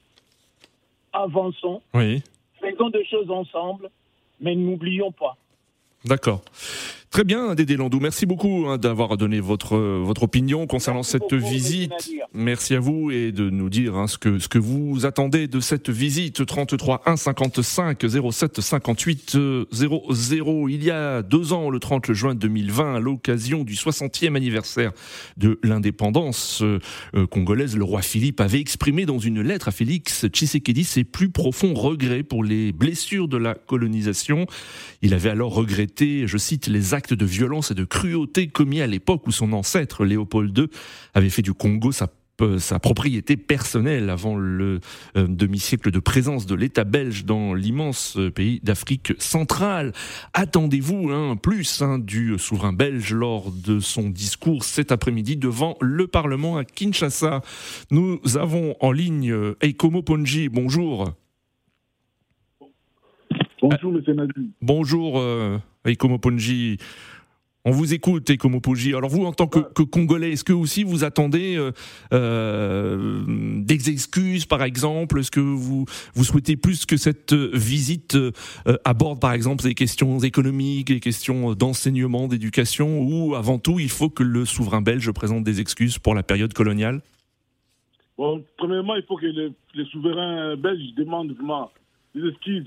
Avançons. 1.14 1.82
Faisons 2.60 2.90
des 2.90 3.06
choses 3.06 3.30
ensemble, 3.30 3.90
mais 4.42 4.56
n'oublions 4.56 5.12
pas. 5.12 5.38
D'accord. 6.06 6.42
Très 7.10 7.24
bien, 7.24 7.56
Dédé 7.56 7.78
Landou. 7.78 8.00
Merci 8.00 8.26
beaucoup 8.26 8.66
hein, 8.68 8.78
d'avoir 8.78 9.18
donné 9.18 9.40
votre 9.40 9.78
votre 9.78 10.24
opinion 10.24 10.68
concernant 10.68 11.04
cette 11.04 11.34
visite. 11.34 11.92
Merci 12.34 12.76
à 12.76 12.80
vous 12.80 13.12
et 13.12 13.32
de 13.32 13.50
nous 13.50 13.70
dire 13.70 13.96
hein, 13.96 14.08
ce 14.08 14.18
que 14.18 14.40
ce 14.40 14.48
que 14.48 14.60
vous 14.60 15.06
attendez 15.06 15.48
de 15.48 15.60
cette 15.62 15.90
visite. 15.90 16.46
33 16.46 17.04
1 17.06 17.16
55 17.16 18.06
07 18.32 18.62
58 18.62 19.38
00. 19.72 20.68
Il 20.70 20.84
y 20.84 20.92
a 20.92 21.22
deux 21.24 21.54
ans, 21.54 21.70
le 21.70 21.80
30 21.80 22.12
juin 22.12 22.36
2020, 22.36 22.96
à 22.96 23.00
l'occasion 23.00 23.64
du 23.64 23.74
60e 23.74 24.36
anniversaire 24.36 24.92
de 25.38 25.60
l'indépendance 25.64 26.62
euh, 26.62 26.80
congolaise, 27.32 27.78
le 27.78 27.86
roi 27.86 28.02
Philippe 28.02 28.42
avait 28.42 28.60
exprimé 28.60 29.06
dans 29.06 29.20
une 29.20 29.42
lettre 29.42 29.70
à 29.70 29.72
Félix 29.72 30.28
Tshisekedi 30.28 30.84
ses 30.84 31.04
plus 31.06 31.30
profonds 31.30 31.74
regrets 31.74 32.24
pour 32.24 32.44
les 32.44 32.74
blessures 32.74 33.28
de 33.28 33.38
la 33.38 33.56
colonisation. 33.56 34.46
Il 35.02 35.14
avait 35.14 35.30
alors 35.30 35.54
regretté, 35.54 36.28
je 36.28 36.38
cite, 36.38 36.68
les 36.68 36.94
actes 36.98 37.14
de 37.14 37.26
violence 37.26 37.72
et 37.72 37.76
de 37.76 37.86
cruauté 37.86 38.48
commis 38.48 38.82
à 38.82 38.88
l'époque 38.88 39.28
où 39.28 39.32
son 39.32 39.54
ancêtre 39.54 40.04
Léopold 40.04 40.58
II 40.58 40.68
avait 41.14 41.30
fait 41.30 41.44
du 41.44 41.54
Congo 41.54 41.92
sa 41.92 42.08
sa 42.60 42.78
propriété 42.78 43.36
personnelle 43.36 44.12
avant 44.12 44.36
le 44.36 44.80
euh, 45.16 45.26
demi-siècle 45.28 45.90
de 45.90 45.98
présence 45.98 46.46
de 46.46 46.54
l'État 46.54 46.84
belge 46.84 47.26
dans 47.26 47.56
l'immense 47.56 48.16
pays 48.36 48.60
d'Afrique 48.62 49.14
centrale. 49.18 49.92
Attendez-vous 50.36 51.10
hein, 51.10 51.36
plus 51.36 51.82
hein, 51.82 51.98
du 51.98 52.38
souverain 52.38 52.74
belge 52.74 53.12
lors 53.12 53.52
de 53.52 53.80
son 53.80 54.10
discours 54.10 54.66
cet 54.66 54.92
après-midi 54.92 55.36
devant 55.36 55.78
le 55.82 56.06
Parlement 56.06 56.58
à 56.58 56.64
Kinshasa. 56.64 57.42
Nous 57.90 58.20
avons 58.36 58.76
en 58.82 58.92
ligne 58.92 59.36
Eikomo 59.62 60.04
Ponji. 60.04 60.48
Bonjour. 60.48 61.16
Bonjour, 63.62 63.92
M. 63.92 64.16
Nadi. 64.16 64.52
Bonjour, 64.62 65.20
euh, 65.20 65.58
Eikomo 65.88 66.18
Ponji. 66.18 66.78
On 67.66 67.72
vous 67.72 67.94
écoute, 67.94 68.30
Ekomo 68.30 68.62
Ponji. 68.62 68.96
Alors 68.96 69.10
vous, 69.10 69.26
en 69.26 69.34
tant 69.34 69.48
que, 69.48 69.84
Congolais, 69.84 70.32
est-ce 70.32 70.46
que 70.46 70.54
aussi 70.54 70.86
vous 70.86 71.04
attendez 71.04 71.58
euh, 71.58 71.72
euh, 72.14 73.24
des 73.28 73.90
excuses, 73.90 74.46
par 74.46 74.64
exemple? 74.64 75.20
Est-ce 75.20 75.32
que 75.32 75.42
vous, 75.42 75.86
vous 76.14 76.24
souhaitez 76.24 76.56
plus 76.56 76.86
que 76.86 76.96
cette 76.96 77.34
visite 77.34 78.18
aborde, 78.86 79.20
par 79.20 79.34
exemple, 79.34 79.64
des 79.64 79.74
questions 79.74 80.20
économiques, 80.20 80.88
des 80.88 81.02
questions 81.02 81.56
d'enseignement, 81.56 82.30
d'éducation, 82.30 83.02
ou 83.02 83.36
avant 83.36 83.60
tout, 83.60 83.80
il 83.80 83.90
faut 83.90 84.10
que 84.10 84.24
le 84.24 84.46
souverain 84.46 84.82
belge 84.82 85.12
présente 85.12 85.44
des 85.44 85.60
excuses 85.60 86.00
pour 86.00 86.16
la 86.16 86.24
période 86.24 86.54
coloniale? 86.54 87.02
Bon, 88.18 88.44
premièrement, 88.58 88.96
il 88.96 89.04
faut 89.04 89.18
que 89.18 89.26
les, 89.26 89.52
les 89.76 89.86
souverains 89.86 90.56
belges 90.56 90.94
demandent 90.96 91.34
vraiment 91.34 91.70
les 92.18 92.30
excuses 92.30 92.64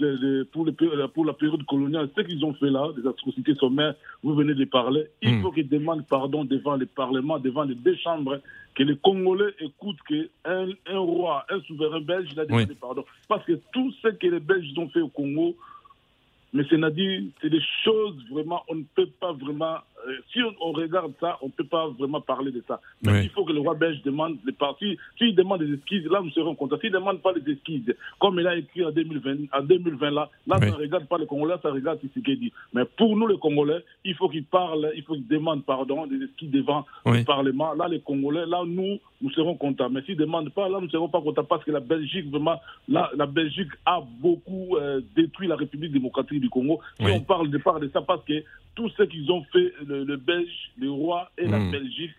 pour, 0.52 0.66
pour, 1.14 1.25
la 1.25 1.33
période 1.33 1.64
coloniale, 1.66 2.09
ce 2.16 2.23
qu'ils 2.23 2.45
ont 2.45 2.54
fait 2.54 2.71
là, 2.71 2.88
des 2.97 3.07
atrocités 3.07 3.54
sommaires, 3.54 3.95
vous 4.23 4.35
venez 4.35 4.54
de 4.54 4.64
parler, 4.64 5.07
il 5.23 5.37
hmm. 5.37 5.42
faut 5.42 5.52
qu'ils 5.52 5.69
demandent 5.69 6.07
pardon 6.07 6.45
devant 6.45 6.76
le 6.76 6.87
Parlement, 6.87 7.38
devant 7.38 7.64
les 7.64 7.75
deux 7.75 7.97
chambres, 7.97 8.40
que 8.75 8.83
les 8.83 8.97
Congolais 8.97 9.52
écoutent 9.59 10.00
qu'un 10.09 10.69
un 10.87 10.99
roi, 10.99 11.45
un 11.50 11.61
souverain 11.62 12.00
belge, 12.00 12.28
il 12.33 12.40
a 12.40 12.47
demandé 12.47 12.75
pardon. 12.80 13.04
Parce 13.28 13.45
que 13.45 13.59
tout 13.73 13.92
ce 14.02 14.09
que 14.09 14.26
les 14.26 14.40
Belges 14.40 14.73
ont 14.76 14.88
fait 14.88 15.00
au 15.00 15.09
Congo, 15.09 15.57
mais 16.52 16.64
c'est 16.69 16.78
Nadi, 16.78 17.33
c'est 17.40 17.50
des 17.50 17.62
choses 17.85 18.16
vraiment, 18.30 18.62
on 18.69 18.76
ne 18.76 18.85
peut 18.95 19.09
pas 19.21 19.33
vraiment 19.33 19.78
si 20.33 20.40
on, 20.61 20.73
regarde 20.73 21.12
ça, 21.21 21.38
on 21.42 21.47
ne 21.47 21.50
peut 21.52 21.64
pas 21.64 21.88
vraiment 21.88 22.21
parler 22.21 22.50
de 22.50 22.62
ça. 22.66 22.80
Mais 23.02 23.25
il 23.25 23.30
faut 23.30 23.45
que 23.45 23.52
le 23.52 23.61
roi 23.61 23.75
belge 23.75 24.02
demande 24.02 24.38
les 24.45 24.52
parties. 24.52 24.99
S'il 25.19 25.35
demande 25.35 25.62
des 25.62 25.75
esquisses, 25.75 26.04
là, 26.04 26.21
nous 26.23 26.30
serons 26.30 26.54
contents. 26.54 26.78
S'il 26.80 26.92
ne 26.92 26.99
demande 26.99 27.21
pas 27.21 27.33
des 27.33 27.52
esquisses, 27.52 27.90
comme 28.19 28.38
il 28.38 28.47
a 28.47 28.57
écrit 28.57 28.85
en 28.85 28.90
2020, 28.90 29.37
en 29.52 29.62
2020 29.62 30.11
là, 30.11 30.30
là, 30.47 30.59
ça 30.59 30.66
ne 30.66 30.73
regarde 30.73 31.07
pas 31.07 31.19
les 31.19 31.26
Congolais, 31.26 31.57
ça 31.62 31.71
regarde 31.71 31.99
dit. 32.00 32.52
Mais 32.73 32.85
pour 32.85 33.16
nous, 33.16 33.26
les 33.26 33.38
Congolais, 33.38 33.85
il 34.04 34.14
faut 34.14 34.28
qu'il 34.28 34.45
parle, 34.45 34.90
il 34.97 35.02
faut 35.02 35.14
qu'il 35.14 35.26
demande 35.26 35.64
pardon, 35.64 36.07
des 36.07 36.23
esquisses 36.25 36.50
devant 36.50 36.87
le 37.07 37.25
Parlement. 37.25 37.75
Là, 37.75 37.88
les 37.88 38.00
Congolais, 38.00 38.47
là, 38.47 38.62
nous, 38.66 38.99
nous 39.21 39.30
serons 39.30 39.57
contents. 39.57 39.90
Mais 39.90 40.02
s'il 40.02 40.16
ne 40.16 40.21
demande 40.21 40.50
pas, 40.50 40.69
là, 40.69 40.78
nous 40.78 40.87
ne 40.87 40.90
serons 40.90 41.09
pas 41.09 41.21
contents 41.21 41.45
parce 41.45 41.64
que 41.64 41.71
la 41.71 41.80
Belgique, 41.80 42.30
vraiment, 42.30 42.61
là, 42.88 43.11
la 43.16 43.26
Belgique 43.26 43.71
a 43.87 44.00
beaucoup 44.21 44.76
euh, 44.76 45.00
détruit 45.16 45.49
la 45.49 45.57
République 45.57 45.92
démocratique 45.92 46.40
du 46.40 46.49
Congo. 46.49 46.80
Si 46.99 47.07
on 47.07 47.21
parle 47.21 47.50
de 47.50 47.59
part 47.59 47.80
de 47.80 47.88
ça, 47.92 48.02
parce 48.02 48.25
que 48.25 48.42
tout 48.75 48.88
ce 48.90 49.02
qu'ils 49.02 49.30
ont 49.30 49.45
fait, 49.52 49.73
le, 49.90 50.04
le 50.04 50.16
Belge, 50.16 50.70
le 50.78 50.90
roi 50.90 51.30
et 51.37 51.47
la 51.47 51.59
hmm. 51.59 51.70
Belgique, 51.70 52.12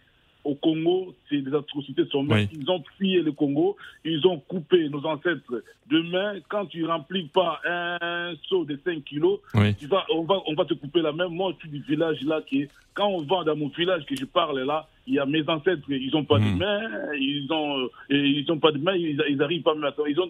au 0.44 0.56
Congo, 0.56 1.13
c'est 1.30 1.42
des 1.42 1.54
atrocités 1.54 2.06
sommaires. 2.12 2.48
Ils 2.51 2.70
ont 2.70 2.84
pillé 2.98 3.22
le 3.22 3.32
Congo, 3.32 3.78
ils 4.04 4.25
ont 4.25 4.40
coupé 4.40 4.90
nos 4.90 5.06
ancêtres. 5.06 5.63
Demain, 5.90 6.40
quand 6.50 6.66
tu 6.66 6.86
remplis 6.86 7.28
pas 7.28 7.62
un 7.63 8.34
seau 8.50 8.66
de 8.66 8.80
5 8.84 9.04
kilos, 9.04 9.40
tu 9.78 9.86
vas, 9.86 10.04
on, 10.13 10.24
va, 10.24 10.42
on 10.48 10.56
va 10.56 10.66
te 10.66 10.74
couper 10.74 11.01
la 11.01 11.12
main. 11.12 11.28
Moi, 11.28 11.54
je 11.54 11.68
suis 11.68 11.80
du 11.80 11.86
village 11.88 12.22
là 12.22 12.42
qui 12.42 12.68
quand 12.94 13.08
on 13.08 13.22
va 13.22 13.44
dans 13.44 13.56
mon 13.56 13.70
village 13.70 14.06
que 14.06 14.16
je 14.16 14.25
parle 14.25 14.62
là, 14.62 14.88
il 15.08 15.13
y 15.13 15.20
a 15.20 15.25
mes 15.25 15.48
ancêtres, 15.48 15.84
ils 15.90 16.12
n'ont 16.12 16.25
pas 16.25 16.40
de 16.40 16.44
hmm. 16.44 16.58
main, 16.58 17.13
ils 17.13 17.48
ont, 17.51 17.90
ils 18.10 18.51
ont 18.51 18.60
pas 18.60 18.72
de 18.72 18.80
main, 18.80 18.96
ils, 18.96 19.22
ils 19.30 19.42
arrivent 19.42 19.62
pas 19.62 19.72
à 19.72 19.94
ils 20.08 20.20
ont 20.20 20.30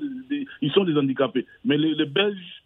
ils 0.62 0.72
sont 0.72 0.84
des 0.84 0.96
handicapés. 0.96 1.46
Mais 1.66 1.78
les, 1.78 2.06
Belges, 2.06 2.64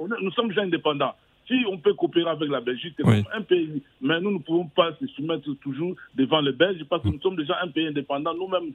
nous 0.00 0.30
sommes 0.32 0.48
déjà 0.48 0.62
indépendants. 0.62 1.14
Si 1.48 1.64
on 1.66 1.78
peut 1.78 1.94
coopérer 1.94 2.28
avec 2.30 2.50
la 2.50 2.60
Belgique, 2.60 2.92
c'est 2.96 3.02
comme 3.02 3.24
un 3.34 3.42
pays. 3.42 3.82
Mais 4.02 4.20
nous 4.20 4.32
ne 4.32 4.38
pouvons 4.38 4.66
pas 4.66 4.90
se 5.00 5.06
soumettre 5.08 5.50
toujours 5.62 5.94
devant 6.14 6.40
les 6.40 6.52
Belges 6.52 6.84
parce 6.88 7.02
que 7.02 7.08
nous 7.08 7.20
sommes 7.20 7.36
déjà 7.36 7.56
un 7.62 7.68
pays 7.68 7.86
indépendant. 7.86 8.34
Nous-mêmes, 8.34 8.72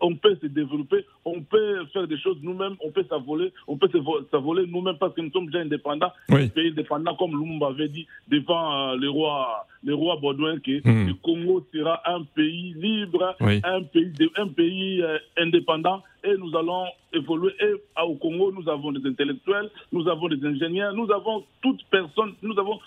on 0.00 0.14
peut 0.14 0.38
se 0.40 0.46
développer, 0.46 1.04
on 1.24 1.40
peut 1.42 1.84
faire 1.92 2.06
des 2.06 2.18
choses 2.18 2.38
nous-mêmes, 2.42 2.76
on 2.84 2.90
peut 2.90 3.04
s'avoler, 3.08 3.52
on 3.66 3.76
peut 3.76 3.90
s'avoler 4.30 4.66
nous-mêmes 4.66 4.98
parce 4.98 5.14
que 5.14 5.20
nous 5.20 5.30
sommes 5.30 5.46
déjà 5.46 5.60
indépendants. 5.60 6.12
Un 6.28 6.48
pays 6.48 6.70
indépendant, 6.70 7.16
comme 7.16 7.32
Lumumba 7.32 7.68
avait 7.68 7.88
dit 7.88 8.06
devant 8.28 8.92
euh, 8.92 8.96
le 8.96 9.10
roi, 9.10 9.66
le 9.84 9.94
roi 9.94 10.16
Baudouin, 10.20 10.58
que 10.58 10.80
hmm. 10.86 11.08
le 11.08 11.14
Congo 11.14 11.66
sera 11.74 12.00
un 12.06 12.22
pays 12.22 12.74
libre, 12.76 13.36
un 13.40 13.82
pays, 13.82 14.30
un 14.36 14.48
pays 14.48 15.02
euh, 15.02 15.18
indépendant 15.38 16.02
et 16.24 16.36
nous 16.36 16.56
allons 16.56 16.84
évoluer. 17.12 17.52
Et 17.60 18.00
au 18.02 18.14
Congo, 18.14 18.52
nous 18.52 18.68
avons 18.68 18.92
des 18.92 19.06
intellectuels, 19.08 19.70
nous 19.90 20.08
avons 20.08 20.28
des 20.28 20.44
ingénieurs, 20.46 20.94
nous 20.94 21.10
avons 21.10 21.44
toute 21.60 21.82
personne, 21.90 22.34
nous 22.42 22.58
avons 22.58 22.78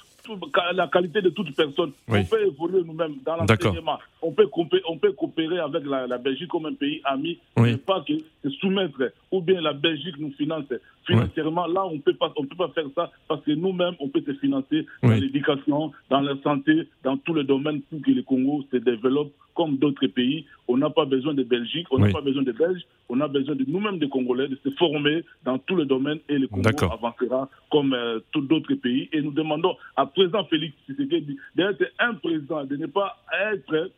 la 0.73 0.87
qualité 0.87 1.21
de 1.21 1.29
toute 1.29 1.55
personne. 1.55 1.91
On 2.07 2.23
peut 2.23 2.41
évoluer 2.45 2.83
nous-mêmes 2.83 3.15
dans 3.25 3.37
l'enseignement. 3.37 3.99
On 4.21 4.31
peut, 4.31 4.49
on 4.87 4.97
peut 4.97 5.11
coopérer 5.11 5.59
avec 5.59 5.83
la, 5.85 6.17
Belgique 6.17 6.49
comme 6.49 6.65
un 6.65 6.73
pays 6.73 7.01
ami, 7.03 7.37
mais 7.57 7.77
pas 7.77 8.03
que 8.07 8.13
se 8.43 8.49
soumettre 8.57 9.11
ou 9.31 9.41
bien 9.41 9.61
la 9.61 9.73
Belgique 9.73 10.15
nous 10.17 10.31
finance 10.31 10.65
financièrement. 11.05 11.67
Là, 11.67 11.85
on 11.85 11.99
peut 11.99 12.15
pas, 12.15 12.31
on 12.35 12.45
peut 12.45 12.55
pas 12.55 12.69
faire 12.69 12.87
ça 12.95 13.11
parce 13.27 13.41
que 13.43 13.51
nous-mêmes, 13.51 13.95
on 13.99 14.09
peut 14.09 14.23
se 14.25 14.33
financer 14.33 14.85
dans 15.03 15.09
l'éducation, 15.09 15.91
dans 16.09 16.21
la 16.21 16.35
santé, 16.43 16.87
dans 17.03 17.17
tous 17.17 17.33
les 17.33 17.43
domaines 17.43 17.81
pour 17.81 18.01
que 18.01 18.11
le 18.11 18.23
Congo 18.23 18.63
se 18.71 18.77
développe 18.77 19.31
comme 19.55 19.77
d'autres 19.77 20.05
pays. 20.07 20.45
On 20.67 20.77
n'a 20.77 20.89
pas 20.89 21.05
besoin 21.05 21.33
de 21.33 21.43
Belgique, 21.43 21.87
on 21.89 21.97
n'a 21.97 22.11
pas 22.11 22.21
besoin 22.21 22.43
de 22.43 22.51
Belges, 22.51 22.81
on 23.09 23.19
a 23.21 23.27
besoin 23.27 23.55
de 23.55 23.65
nous-mêmes 23.67 23.97
des 23.97 24.09
Congolais 24.09 24.47
de 24.47 24.59
se 24.63 24.69
former 24.71 25.23
dans 25.43 25.57
tous 25.57 25.77
les 25.77 25.85
domaines 25.85 26.19
et 26.29 26.37
le 26.37 26.47
Congo 26.47 26.69
avancera 26.91 27.49
comme 27.71 27.93
euh, 27.93 28.19
tous 28.31 28.41
d'autres 28.41 28.75
pays. 28.75 29.09
Et 29.13 29.21
nous 29.21 29.31
demandons 29.31 29.75
à 29.95 30.05
présent 30.05 30.43
Félix 30.45 30.75
Tshisekedi 30.85 31.37
d'être 31.55 31.83
un 31.99 32.13
président, 32.15 32.65
de 32.65 32.75
ne 32.75 32.87
pas 32.87 33.17
être 33.51 33.91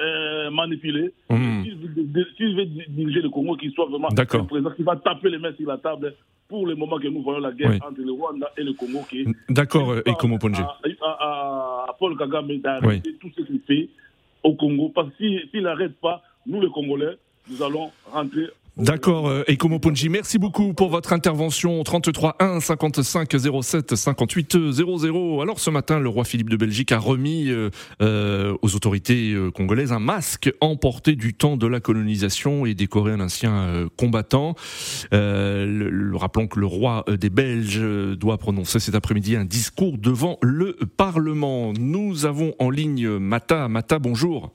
euh, 0.00 0.50
manipulé. 0.50 1.12
Mmh. 1.30 1.64
S'il 2.36 2.56
veut, 2.56 2.66
diriger 2.88 3.20
le 3.20 3.28
Congo, 3.30 3.56
qu'il 3.56 3.72
soit 3.72 3.86
vraiment 3.86 4.08
un 4.10 4.44
président 4.44 4.70
qui 4.70 4.82
va 4.82 4.96
taper 4.96 5.30
les 5.30 5.38
mains 5.38 5.52
sur 5.56 5.68
la 5.68 5.78
table 5.78 6.14
pour 6.48 6.66
le 6.66 6.74
moment 6.74 6.98
que 6.98 7.08
nous 7.08 7.22
voyons 7.22 7.40
la 7.40 7.52
guerre 7.52 7.74
entre 7.86 8.00
le 8.00 8.12
Rwanda 8.12 8.50
et 8.56 8.62
le 8.62 8.72
Congo. 8.72 9.00
D'accord, 9.50 9.96
et 9.98 10.12
comment 10.18 10.38
Ponge 10.38 10.60
à, 10.60 11.86
à, 11.86 11.96
Paul 11.98 12.16
Kagame 12.16 12.56
d'arrêter 12.58 13.14
tout 13.20 13.30
ce 13.36 13.42
qu'il 13.42 13.60
fait 13.60 13.88
au 14.42 14.54
Congo. 14.54 14.90
Parce 14.94 15.10
que 15.10 15.14
s'il 15.50 15.62
n'arrête 15.62 15.98
pas, 16.00 16.22
nous 16.46 16.60
les 16.60 16.70
Congolais, 16.70 17.16
nous 17.48 17.62
allons 17.62 17.90
rentrer 18.12 18.46
D'accord, 18.78 19.32
Ekomo 19.48 19.80
Ponji, 19.80 20.08
merci 20.08 20.38
beaucoup 20.38 20.72
pour 20.72 20.88
votre 20.88 21.12
intervention. 21.12 21.82
33 21.82 22.36
1 22.38 22.60
55 22.60 23.28
07 23.60 23.96
58 23.96 24.70
00. 24.70 25.40
Alors 25.42 25.58
ce 25.58 25.68
matin, 25.68 25.98
le 25.98 26.08
roi 26.08 26.22
Philippe 26.22 26.48
de 26.48 26.56
Belgique 26.56 26.92
a 26.92 26.98
remis 26.98 27.48
euh, 27.48 27.70
euh, 28.02 28.56
aux 28.62 28.76
autorités 28.76 29.32
euh, 29.32 29.50
congolaises 29.50 29.92
un 29.92 29.98
masque 29.98 30.54
emporté 30.60 31.16
du 31.16 31.34
temps 31.34 31.56
de 31.56 31.66
la 31.66 31.80
colonisation 31.80 32.66
et 32.66 32.74
décoré 32.74 33.10
un 33.10 33.20
ancien 33.20 33.88
combattant. 33.96 34.54
Le, 35.10 36.12
rappelons 36.14 36.46
que 36.46 36.60
le 36.60 36.66
roi 36.66 37.04
des 37.08 37.30
Belges 37.30 37.82
doit 38.16 38.38
prononcer 38.38 38.78
cet 38.78 38.94
après-midi 38.94 39.34
un 39.34 39.44
discours 39.44 39.98
devant 39.98 40.38
le 40.40 40.76
Parlement. 40.96 41.72
Nous 41.72 42.26
avons 42.26 42.54
en 42.60 42.70
ligne 42.70 43.18
Mata. 43.18 43.66
Mata, 43.66 43.98
bonjour. 43.98 44.52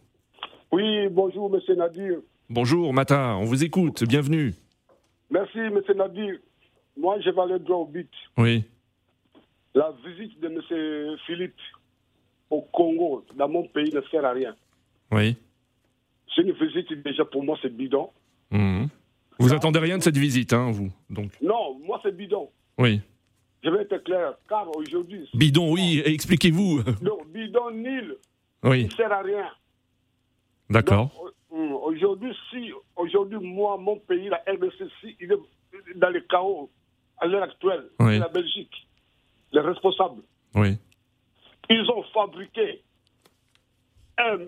Oui, 0.72 1.10
bonjour 1.12 1.50
Monsieur 1.50 1.75
Nadir. 1.75 2.20
Bonjour 2.50 2.94
Mata, 2.94 3.38
on 3.38 3.46
vous 3.46 3.64
écoute, 3.64 4.04
bienvenue. 4.04 4.54
Merci, 5.30 5.58
M. 5.60 5.82
Nadir. 5.96 6.36
Moi, 6.98 7.20
je 7.22 7.30
vais 7.30 7.42
aller 7.42 7.60
droit 7.60 7.78
au 7.78 7.86
but. 7.86 8.12
Oui. 8.38 8.64
La 9.74 9.94
visite 10.06 10.40
de 10.40 10.48
M. 10.48 11.18
Philippe 11.26 11.56
au 12.50 12.62
Congo, 12.62 13.26
dans 13.36 13.50
mon 13.50 13.64
pays, 13.68 13.92
ne 13.94 14.02
sert 14.12 14.24
à 14.26 14.32
rien. 14.34 14.56
Oui. 15.12 15.36
C'est 16.36 16.42
une 16.44 16.52
visite, 16.52 16.92
déjà, 17.04 17.26
pour 17.26 17.44
moi, 17.44 17.58
c'est 17.62 17.76
bidon. 17.76 18.10
Mhm. 18.52 18.90
Vous 19.40 19.54
attendez 19.54 19.80
rien 19.80 19.98
de 19.98 20.04
cette 20.04 20.18
visite, 20.18 20.54
hein, 20.54 20.70
vous 20.72 20.92
donc? 21.10 21.32
Non, 21.42 21.80
moi, 21.80 22.00
c'est 22.04 22.16
bidon. 22.16 22.50
Oui. 22.78 23.02
Je 23.64 23.70
vais 23.70 23.82
être 23.84 24.04
clair, 24.04 24.34
car 24.48 24.68
aujourd'hui. 24.76 25.28
Bidon, 25.34 25.72
oui, 25.72 26.02
expliquez-vous. 26.06 26.84
Non, 27.02 27.18
bidon 27.34 27.72
nul. 27.72 28.18
Oui. 28.64 28.82
Il 28.82 28.86
ne 28.88 28.92
sert 28.92 29.12
à 29.12 29.22
rien. 29.22 29.50
D'accord. 30.70 31.12
Hum, 31.53 31.74
Aujourd'hui, 31.74 32.36
si, 32.50 32.72
aujourd'hui, 32.95 33.38
moi, 33.39 33.77
mon 33.77 33.98
pays, 34.00 34.27
la 34.27 34.38
RDC, 34.48 34.89
si, 35.00 35.15
il 35.19 35.31
est 35.31 35.98
dans 35.98 36.10
le 36.10 36.22
chaos 36.22 36.69
à 37.19 37.27
l'heure 37.27 37.43
actuelle, 37.43 37.89
Oui. 38.00 38.17
la 38.17 38.27
Belgique, 38.27 38.88
les 39.51 39.62
responsables. 39.62 40.24
Oui. 40.55 40.77
Ils 41.69 41.89
ont 41.91 42.03
fabriqué 42.13 42.81
un 44.17 44.39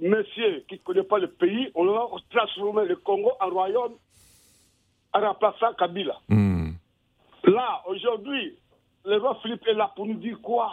monsieur 0.00 0.60
qui 0.68 0.74
ne 0.74 0.78
connaît 0.80 1.02
pas 1.02 1.18
le 1.18 1.30
pays, 1.30 1.70
on 1.74 1.88
a 1.88 2.08
transformé 2.30 2.84
le 2.86 2.96
Congo 2.96 3.32
en 3.40 3.50
royaume 3.50 3.94
en 5.12 5.20
remplaçant 5.20 5.74
Kabila. 5.74 6.18
Hmm. 6.28 6.70
Là, 7.44 7.82
aujourd'hui, 7.86 8.56
le 9.04 9.16
roi 9.18 9.38
Philippe 9.42 9.66
est 9.66 9.74
là 9.74 9.92
pour 9.96 10.06
nous 10.06 10.14
dire 10.18 10.38
quoi? 10.40 10.72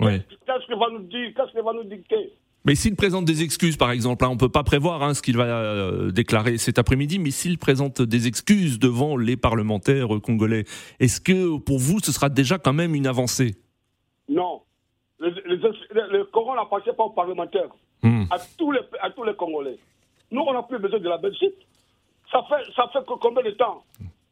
Oui. 0.00 0.20
Qu'est-ce 0.46 0.66
qu'il 0.66 0.76
va 0.76 0.90
nous 0.90 1.02
dire? 1.04 1.32
Qu'est-ce 1.36 1.52
qu'il 1.52 1.62
va 1.62 1.72
nous 1.72 1.84
dicter? 1.84 2.32
Mais 2.64 2.74
s'il 2.76 2.94
présente 2.94 3.24
des 3.24 3.42
excuses, 3.42 3.76
par 3.76 3.90
exemple, 3.90 4.24
hein, 4.24 4.28
on 4.28 4.34
ne 4.34 4.38
peut 4.38 4.48
pas 4.48 4.62
prévoir 4.62 5.02
hein, 5.02 5.14
ce 5.14 5.22
qu'il 5.22 5.36
va 5.36 5.44
euh, 5.44 6.12
déclarer 6.12 6.58
cet 6.58 6.78
après-midi, 6.78 7.18
mais 7.18 7.30
s'il 7.32 7.58
présente 7.58 8.00
des 8.02 8.28
excuses 8.28 8.78
devant 8.78 9.16
les 9.16 9.36
parlementaires 9.36 10.08
congolais, 10.22 10.64
est-ce 11.00 11.20
que 11.20 11.58
pour 11.58 11.78
vous, 11.78 11.98
ce 12.00 12.12
sera 12.12 12.28
déjà 12.28 12.58
quand 12.58 12.72
même 12.72 12.94
une 12.94 13.06
avancée? 13.08 13.56
Non. 14.28 14.62
Le, 15.18 15.30
le- 15.30 15.56
le- 15.56 16.18
le 16.18 16.24
Congo 16.26 16.54
n'appartient 16.54 16.90
pas 16.96 17.04
aux 17.04 17.10
parlementaires, 17.10 17.70
Hmm. 18.04 18.24
à, 18.32 18.36
tous 18.58 18.72
les, 18.72 18.80
à 19.00 19.10
tous 19.10 19.22
les 19.22 19.34
Congolais. 19.34 19.78
Nous, 20.32 20.40
on 20.40 20.52
n'a 20.52 20.62
plus 20.64 20.78
besoin 20.80 20.98
de 20.98 21.08
la 21.08 21.18
Belgique. 21.18 21.54
Ça 22.32 22.42
fait, 22.48 22.72
ça 22.74 22.88
fait 22.92 22.98
combien 23.06 23.44
de 23.44 23.50
temps? 23.52 23.84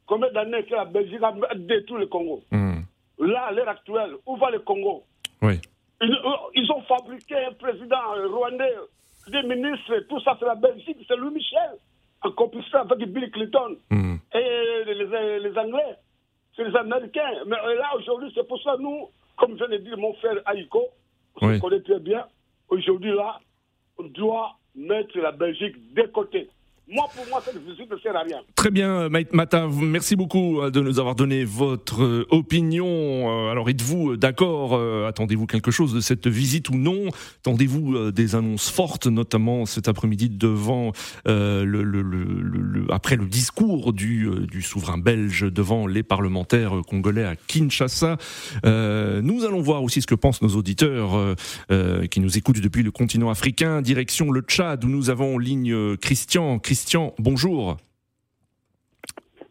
Combien 0.07 0.33
d'années 0.33 0.65
que 0.65 0.75
la 0.75 0.85
Belgique 0.87 1.21
a 1.23 1.33
détruit 1.55 2.01
le 2.01 2.07
Congo 2.07 2.43
Hmm. 2.51 2.81
Là, 3.21 3.43
à 3.49 3.53
l'heure 3.53 3.69
actuelle, 3.69 4.15
où 4.27 4.37
va 4.37 4.51
le 4.51 4.59
Congo? 4.61 5.05
Oui. 5.43 5.61
Ils, 6.01 6.19
ils 6.55 6.73
ont 6.73 6.83
fabriqué 6.83 7.37
un 7.37 7.53
président 7.53 8.15
rwandais, 8.29 8.75
des 9.29 9.43
ministres, 9.43 9.99
tout 10.09 10.21
ça, 10.21 10.37
c'est 10.39 10.47
la 10.47 10.55
Belgique, 10.55 10.97
c'est 11.07 11.17
Louis 11.17 11.35
Michel, 11.35 11.73
en 12.23 12.31
complicité 12.33 12.77
avec 12.79 12.99
Bill 13.13 13.31
Clinton 13.31 13.77
Hmm. 13.91 14.17
et 14.35 14.85
les, 14.87 14.95
les- 14.95 15.41
les 15.41 15.59
Anglais, 15.59 15.97
c'est 16.57 16.65
les 16.65 16.77
Américains. 16.77 17.45
Mais 17.47 17.57
euh, 17.65 17.75
là, 17.77 17.95
aujourd'hui, 17.97 18.33
c'est 18.35 18.47
pour 18.49 18.61
ça, 18.63 18.77
nous, 18.79 19.09
comme 19.37 19.59
je 19.59 19.65
l'ai 19.65 19.79
dit, 19.79 19.91
mon 19.97 20.15
frère 20.15 20.41
Aïko, 20.47 20.89
on 21.41 21.49
Oui. 21.49 21.61
connaît 21.61 21.81
très 21.81 22.01
bien, 22.01 22.27
aujourd'hui, 22.69 23.13
là, 23.15 23.39
on 23.99 24.05
doit 24.05 24.53
mettre 24.75 25.19
la 25.19 25.33
Belgique 25.33 25.77
de 25.95 26.03
côté. 26.03 26.49
Moi, 26.93 27.07
pour 27.15 27.25
moi, 27.29 27.41
cette 27.45 27.57
visite 27.65 27.89
ne 27.91 27.97
sert 27.99 28.17
à 28.17 28.23
rien. 28.23 28.39
Très 28.57 28.71
bien, 28.71 29.09
Maït 29.09 29.33
Matin, 29.33 29.67
vous- 29.67 29.83
merci 29.85 30.17
beaucoup 30.17 30.61
euh, 30.61 30.71
de 30.71 30.81
nous 30.81 30.99
avoir 30.99 31.15
donné 31.15 31.45
votre 31.45 32.03
euh, 32.03 32.27
opinion. 32.31 32.87
Euh, 32.87 33.51
Alors, 33.51 33.69
êtes-vous 33.71 34.13
euh, 34.13 34.17
d'accord 34.17 34.75
euh, 34.75 35.07
Attendez-vous 35.07 35.47
quelque 35.47 35.71
chose 35.71 35.95
de 35.95 36.01
cette 36.01 36.27
visite 36.27 36.69
ou 36.69 36.75
non? 36.75 37.05
Attendez-vous 37.43 37.95
euh, 37.95 38.11
des 38.13 38.35
annonces 38.35 38.69
fortes, 38.71 39.07
notamment 39.07 39.67
cet 39.67 39.87
après-midi 39.87 40.31
devant 40.31 40.91
euh, 41.29 41.65
le, 41.65 42.87
après 42.91 43.15
le 43.17 43.27
discours 43.27 43.93
du, 43.93 44.27
euh, 44.27 44.47
souverain 44.61 44.99
belge 44.99 45.43
devant 45.51 45.87
les 45.87 46.03
parlementaires 46.03 46.77
euh, 46.79 46.83
congolais 46.83 47.25
à 47.25 47.37
Kinshasa. 47.37 48.17
Euh, 48.67 49.21
nous 49.23 49.45
allons 49.45 49.61
voir 49.61 49.83
aussi 49.85 50.03
ce 50.03 50.07
que 50.07 50.15
pensent 50.17 50.43
nos 50.43 50.57
auditeurs 50.57 51.17
euh, 51.17 51.35
euh, 51.71 52.07
qui 52.07 52.21
nous 52.21 52.37
écoutent 52.37 52.61
depuis 52.61 52.83
le 52.83 52.91
continent 52.91 53.31
africain, 53.31 53.81
direction 53.81 54.31
le 54.33 54.41
Tchad 54.43 54.85
où 54.85 54.89
nous 54.89 55.09
avons 55.11 55.37
en 55.37 55.39
ligne 55.39 55.73
euh, 55.73 55.97
Christian. 55.97 56.59
Christian, 56.81 57.13
bonjour. 57.19 57.77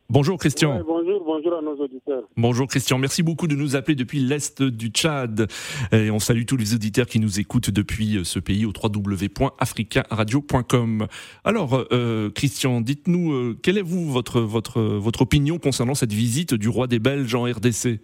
Bonjour 0.10 0.40
Christian. 0.40 0.78
Ouais, 0.78 0.84
bonjour, 0.84 1.24
bonjour 1.24 1.60
à 1.60 1.62
nos 1.62 1.76
auditeurs. 1.76 2.24
Bonjour 2.36 2.66
Christian, 2.66 2.98
merci 2.98 3.22
beaucoup 3.22 3.46
de 3.46 3.56
nous 3.56 3.76
appeler 3.76 3.94
depuis 3.94 4.18
l'Est 4.18 4.64
du 4.64 4.88
Tchad. 4.88 5.46
Et 5.92 6.10
on 6.10 6.18
salue 6.18 6.46
tous 6.46 6.58
les 6.58 6.74
auditeurs 6.74 7.06
qui 7.06 7.20
nous 7.20 7.40
écoutent 7.40 7.70
depuis 7.70 8.18
euh, 8.18 8.24
ce 8.24 8.40
pays 8.40 8.66
au 8.66 8.72
www.africaradio.com. 8.72 11.06
Alors 11.44 11.86
euh, 11.92 12.32
Christian, 12.32 12.82
dites-nous, 12.82 13.32
euh, 13.32 13.56
quelle 13.62 13.78
est 13.78 13.84
vous 13.84 14.12
votre, 14.12 14.42
votre, 14.42 14.82
votre 14.82 15.22
opinion 15.22 15.60
concernant 15.60 15.94
cette 15.94 16.14
visite 16.14 16.56
du 16.56 16.68
roi 16.68 16.88
des 16.88 16.98
Belges 16.98 17.36
en 17.36 17.44
RDC 17.44 18.00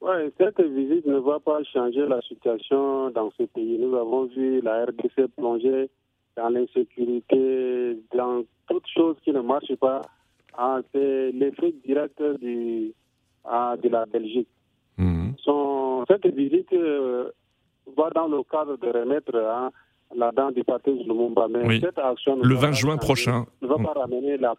Ouais, 0.00 0.30
cette 0.38 0.60
visite 0.60 1.06
ne 1.06 1.18
va 1.18 1.40
pas 1.40 1.58
changer 1.72 2.06
la 2.06 2.22
situation 2.22 3.10
dans 3.10 3.32
ce 3.36 3.42
pays. 3.42 3.80
Nous 3.80 3.96
avons 3.96 4.26
vu 4.26 4.60
la 4.60 4.84
RDC 4.84 5.26
plonger 5.36 5.90
dans 6.36 6.48
l'insécurité, 6.48 7.98
dans 8.14 8.42
toutes 8.68 8.86
choses 8.88 9.16
qui 9.24 9.32
ne 9.32 9.40
marchent 9.40 9.74
pas. 9.76 10.02
Ah, 10.56 10.80
C'est 10.92 11.32
l'effet 11.32 11.74
direct 11.86 12.20
du, 12.40 12.92
ah, 13.44 13.76
de 13.82 13.88
la 13.88 14.06
Belgique. 14.06 14.48
Mhm. 14.98 15.34
Son- 15.38 16.04
cette 16.08 16.26
visite 16.34 16.72
euh, 16.72 17.30
va 17.96 18.10
dans 18.10 18.26
le 18.28 18.42
cadre 18.44 18.76
de 18.78 18.88
remettre 18.88 19.34
hein, 19.36 19.70
la 20.14 20.30
dent 20.32 20.50
du 20.50 20.64
pâté 20.64 20.92
Lumumba. 20.92 21.46
Mais 21.48 21.66
Oui. 21.66 21.80
cette 21.80 21.98
action 21.98 22.36
Le 22.36 22.54
va 22.54 22.60
20 22.60 22.66
pas 22.68 22.72
juin 22.72 22.96
prochain. 22.96 23.46
ne 23.60 23.66
va 23.66 23.76
pas 23.76 24.00
ramener 24.00 24.36
la 24.38 24.54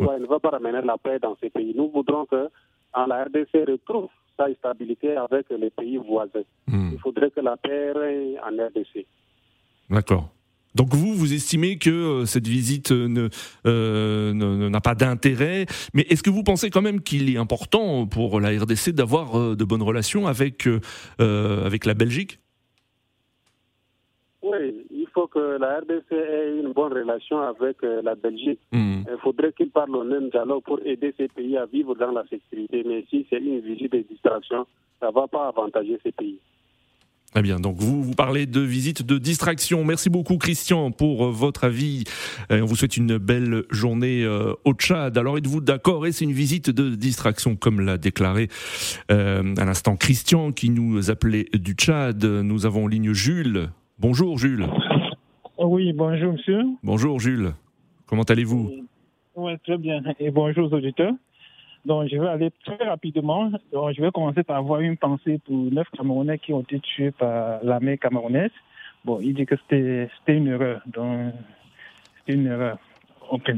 ouais, 0.00 0.18
ne 0.18 0.26
va 0.26 0.38
pas 0.40 0.50
ramener 0.50 0.82
la 0.82 0.98
paix 0.98 1.18
dans 1.20 1.36
ces 1.40 1.50
pays. 1.50 1.72
Nous 1.76 1.88
voudrons 1.90 2.26
que 2.26 2.48
la 2.96 3.24
RDC 3.24 3.64
retrouve 3.68 4.08
sa 4.36 4.52
stabilité 4.54 5.16
avec 5.16 5.48
les 5.50 5.70
pays 5.70 5.96
voisins. 5.98 6.42
Mhm. 6.66 6.90
Il 6.94 6.98
faudrait 7.00 7.30
que 7.30 7.40
la 7.40 7.56
paix 7.56 7.92
règne 7.92 8.38
en 8.40 8.50
RDC. 8.66 9.06
D'accord. 9.90 10.28
Donc 10.78 10.94
vous, 10.94 11.12
vous 11.12 11.34
estimez 11.34 11.76
que 11.76 11.90
euh, 11.90 12.24
cette 12.24 12.46
visite 12.46 12.92
euh, 12.92 13.08
ne, 13.08 13.28
euh, 13.66 14.32
ne- 14.32 14.68
n'a 14.68 14.80
pas 14.80 14.94
d'intérêt, 14.94 15.66
mais 15.92 16.02
est-ce 16.08 16.22
que 16.22 16.30
vous 16.30 16.44
pensez 16.44 16.70
quand 16.70 16.82
même 16.82 17.00
qu'il 17.02 17.28
est 17.34 17.36
important 17.36 18.06
pour 18.06 18.40
la 18.40 18.50
RDC 18.50 18.90
d'avoir 18.92 19.56
de 19.56 19.64
bonnes 19.64 19.82
relations 19.82 20.28
avec, 20.28 20.68
euh, 20.68 21.66
avec 21.66 21.84
la 21.84 21.94
Belgique? 21.94 22.38
Oui, 24.40 24.86
il 24.90 25.06
faut 25.12 25.26
que 25.26 25.58
la 25.58 25.80
RDC 25.80 26.12
ait 26.12 26.60
une 26.62 26.72
bonne 26.72 26.92
relation 26.92 27.40
avec 27.40 27.78
la 27.82 28.14
Belgique. 28.14 28.60
Mhm. 28.72 29.04
Il 29.10 29.18
faudrait 29.20 29.52
qu'ils 29.52 29.70
parlent 29.70 29.96
au 29.96 30.04
même 30.04 30.30
dialogue 30.30 30.62
pour 30.62 30.78
aider 30.84 31.12
ces 31.16 31.26
pays 31.28 31.56
à 31.56 31.66
vivre 31.66 31.96
dans 31.96 32.12
la 32.12 32.24
sécurité. 32.28 32.84
Mais 32.86 33.04
si 33.10 33.26
c'est 33.28 33.38
une 33.38 33.60
visite 33.60 33.92
de 33.92 34.04
distraction, 34.08 34.64
ça 35.00 35.08
ne 35.08 35.12
va 35.12 35.26
pas 35.26 35.48
avantager 35.48 35.98
ces 36.04 36.12
pays. 36.12 36.38
Très 37.34 37.42
bien, 37.42 37.60
donc 37.60 37.76
vous, 37.76 38.02
vous 38.02 38.14
parlez 38.14 38.46
de 38.46 38.60
visite 38.60 39.02
de 39.02 39.18
distraction. 39.18 39.84
Merci 39.84 40.08
beaucoup 40.08 40.38
Christian 40.38 40.90
pour 40.90 41.26
euh, 41.26 41.30
votre 41.30 41.64
avis. 41.64 42.04
On 42.50 42.64
vous 42.64 42.74
souhaite 42.74 42.96
une 42.96 43.18
belle 43.18 43.64
journée 43.70 44.24
euh, 44.24 44.54
au 44.64 44.72
Tchad. 44.72 45.18
Alors 45.18 45.36
êtes-vous 45.36 45.60
d'accord? 45.60 46.06
Et 46.06 46.12
c'est 46.12 46.24
une 46.24 46.32
visite 46.32 46.70
de 46.70 46.94
distraction 46.94 47.54
comme 47.54 47.82
l'a 47.82 47.98
déclaré 47.98 48.48
euh, 49.10 49.54
à 49.58 49.64
l'instant 49.66 49.96
Christian 49.96 50.52
qui 50.52 50.70
nous 50.70 51.10
appelait 51.10 51.46
du 51.52 51.74
Tchad. 51.74 52.24
Nous 52.24 52.64
avons 52.64 52.84
en 52.84 52.86
ligne 52.86 53.12
Jules. 53.12 53.68
Bonjour 53.98 54.38
Jules. 54.38 54.66
Oui, 55.58 55.92
bonjour 55.92 56.32
monsieur. 56.32 56.62
Bonjour 56.82 57.20
Jules. 57.20 57.52
Comment 58.06 58.22
allez-vous? 58.22 58.70
Oui, 59.36 59.52
très 59.64 59.76
bien. 59.76 60.02
Et 60.18 60.30
bonjour 60.30 60.72
aux 60.72 60.76
auditeurs. 60.76 61.12
Donc, 61.88 62.06
je 62.10 62.18
vais 62.18 62.28
aller 62.28 62.50
très 62.66 62.86
rapidement. 62.86 63.50
Donc, 63.72 63.94
je 63.96 64.02
vais 64.02 64.10
commencer 64.10 64.42
par 64.42 64.58
avoir 64.58 64.80
une 64.80 64.98
pensée 64.98 65.40
pour 65.46 65.56
neuf 65.56 65.88
Camerounais 65.96 66.38
qui 66.38 66.52
ont 66.52 66.60
été 66.60 66.80
tués 66.80 67.12
par 67.12 67.64
l'armée 67.64 67.96
camerounaise. 67.96 68.50
Bon, 69.06 69.20
il 69.22 69.32
dit 69.32 69.46
que 69.46 69.54
c'était 69.56 70.10
une 70.26 70.48
erreur. 70.48 70.82
Donc, 70.86 71.32
c'était 72.18 72.34
une 72.34 72.46
erreur. 72.46 72.76
Ok. 73.30 73.50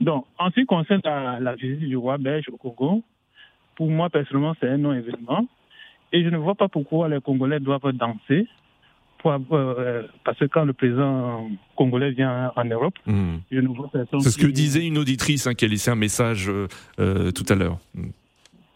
Donc, 0.00 0.26
en 0.38 0.50
ce 0.50 0.60
qui 0.60 0.64
concerne 0.64 1.00
la, 1.04 1.40
la 1.40 1.56
visite 1.56 1.80
du 1.80 1.96
roi 1.96 2.18
belge 2.18 2.48
au 2.52 2.56
Congo, 2.56 3.02
pour 3.74 3.90
moi, 3.90 4.08
personnellement, 4.10 4.54
c'est 4.60 4.68
un 4.68 4.78
non-événement. 4.78 5.44
Et 6.12 6.22
je 6.22 6.28
ne 6.28 6.36
vois 6.36 6.54
pas 6.54 6.68
pourquoi 6.68 7.08
les 7.08 7.20
Congolais 7.20 7.58
doivent 7.58 7.92
danser. 7.94 8.46
Pour, 9.22 9.32
euh, 9.52 10.02
parce 10.24 10.38
que 10.38 10.46
quand 10.46 10.64
le 10.64 10.72
président 10.72 11.48
congolais 11.76 12.10
vient 12.10 12.52
en 12.56 12.64
Europe, 12.64 12.94
personne. 13.04 14.20
C'est 14.20 14.30
ce 14.30 14.38
que 14.38 14.46
disait 14.50 14.86
une 14.86 14.98
auditrice 14.98 15.46
hein, 15.46 15.54
qui 15.54 15.64
a 15.64 15.68
laissé 15.68 15.90
un 15.90 15.94
message 15.96 16.48
euh, 16.48 16.66
euh, 16.98 17.30
tout 17.30 17.44
à 17.48 17.54
l'heure. 17.54 17.78
Hmm. 17.94 18.10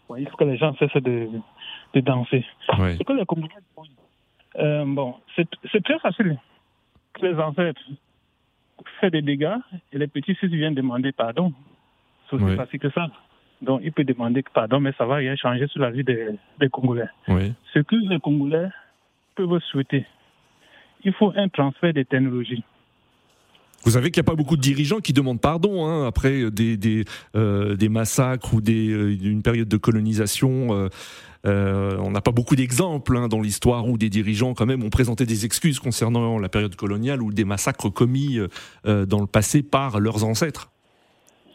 Ouais, 0.09 0.21
il 0.21 0.29
faut 0.29 0.37
que 0.37 0.45
les 0.45 0.57
gens 0.57 0.73
cessent 0.77 1.03
de, 1.03 1.27
de 1.93 1.99
danser. 1.99 2.45
Ouais. 2.79 2.97
Que 3.05 3.13
les 3.13 3.25
euh, 4.59 4.85
bon, 4.87 5.15
c'est 5.35 5.83
très 5.83 5.99
facile. 5.99 6.39
Les 7.21 7.35
ancêtres 7.35 7.81
font 8.99 9.09
des 9.09 9.21
dégâts 9.21 9.57
et 9.91 9.97
les 9.97 10.07
petits-fils 10.07 10.49
viennent 10.49 10.73
demander 10.75 11.11
pardon. 11.11 11.53
C'est 12.29 12.35
aussi 12.37 12.45
Ouais. 12.45 12.55
facile 12.55 12.79
que 12.79 12.89
ça. 12.91 13.07
Donc, 13.61 13.81
il 13.83 13.91
peut 13.91 14.03
demander 14.03 14.43
pardon, 14.53 14.79
mais 14.79 14.93
ça 14.97 15.05
va 15.05 15.15
rien 15.15 15.35
changer 15.35 15.67
sur 15.67 15.81
la 15.81 15.89
vie 15.89 16.03
des, 16.03 16.29
des 16.59 16.69
Congolais. 16.69 17.09
Ce 17.27 17.79
que 17.79 17.95
les 18.09 18.19
Congolais 18.19 18.69
peuvent 19.35 19.59
souhaiter, 19.71 20.05
il 21.07 21.13
faut 21.13 21.31
un 21.35 21.47
transfert 21.47 21.93
de 21.93 22.03
technologie. 22.03 22.63
Vous 23.83 23.91
savez 23.91 24.11
qu'il 24.11 24.21
n'y 24.21 24.27
a 24.27 24.31
pas 24.31 24.35
beaucoup 24.35 24.57
de 24.57 24.61
dirigeants 24.61 24.99
qui 24.99 25.13
demandent 25.13 25.39
pardon 25.39 25.85
hein, 25.85 26.05
après 26.05 26.51
des, 26.51 26.75
des, 26.75 27.05
euh, 27.35 27.75
des, 27.77 27.87
massacres 27.87 28.53
ou 28.53 28.59
des, 28.59 28.89
euh, 28.89 29.17
une 29.23 29.41
période 29.41 29.69
de 29.69 29.77
colonisation. 29.77 30.89
Euh, 31.45 31.97
on 31.99 32.11
n'a 32.11 32.19
pas 32.19 32.31
beaucoup 32.31 32.57
d'exemples 32.57 33.15
hein, 33.15 33.29
dans 33.29 33.39
l'histoire 33.39 33.87
où 33.87 33.97
des 33.97 34.09
dirigeants 34.09 34.53
quand 34.53 34.65
même 34.65 34.83
ont 34.83 34.89
présenté 34.89 35.25
des 35.25 35.45
excuses 35.45 35.79
concernant 35.79 36.37
la 36.39 36.49
période 36.49 36.75
coloniale 36.75 37.21
ou 37.21 37.31
des 37.31 37.45
massacres 37.45 37.89
commis 37.89 38.37
dans 38.83 39.21
le 39.21 39.27
passé 39.27 39.63
par 39.63 40.01
leurs 40.01 40.25
ancêtres. 40.25 40.69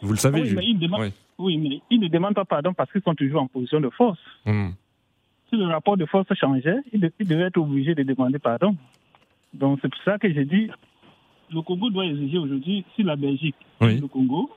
Vous 0.00 0.12
le 0.12 0.18
savez, 0.18 0.40
oui, 0.40 0.54
mais 0.56 0.64
ils 0.64 0.78
demandent, 0.78 1.12
oui. 1.38 1.58
mais 1.58 1.80
ils 1.90 2.00
ne 2.00 2.08
demandent 2.08 2.34
pas 2.34 2.46
pardon 2.46 2.72
parce 2.72 2.90
qu'ils 2.90 3.02
sont 3.02 3.14
toujours 3.14 3.42
en 3.42 3.46
position 3.46 3.80
de 3.80 3.90
force. 3.90 4.18
Hmm. 4.46 4.70
Si 5.50 5.56
le 5.56 5.66
rapport 5.66 5.98
de 5.98 6.06
force 6.06 6.32
changeait, 6.34 6.78
ils 6.92 7.26
devaient 7.28 7.44
être 7.44 7.58
obligés 7.58 7.94
de 7.94 8.02
demander 8.02 8.38
pardon. 8.38 8.74
Donc 9.54 9.78
c'est 9.82 9.88
pour 9.88 10.02
ça 10.02 10.18
que 10.18 10.32
j'ai 10.32 10.44
dit 10.44 10.70
le 11.52 11.62
Congo 11.62 11.90
doit 11.90 12.06
exiger 12.06 12.38
aujourd'hui, 12.38 12.84
si 12.96 13.02
la 13.02 13.16
Belgique 13.16 13.56
le 13.80 14.06
Congo, 14.06 14.50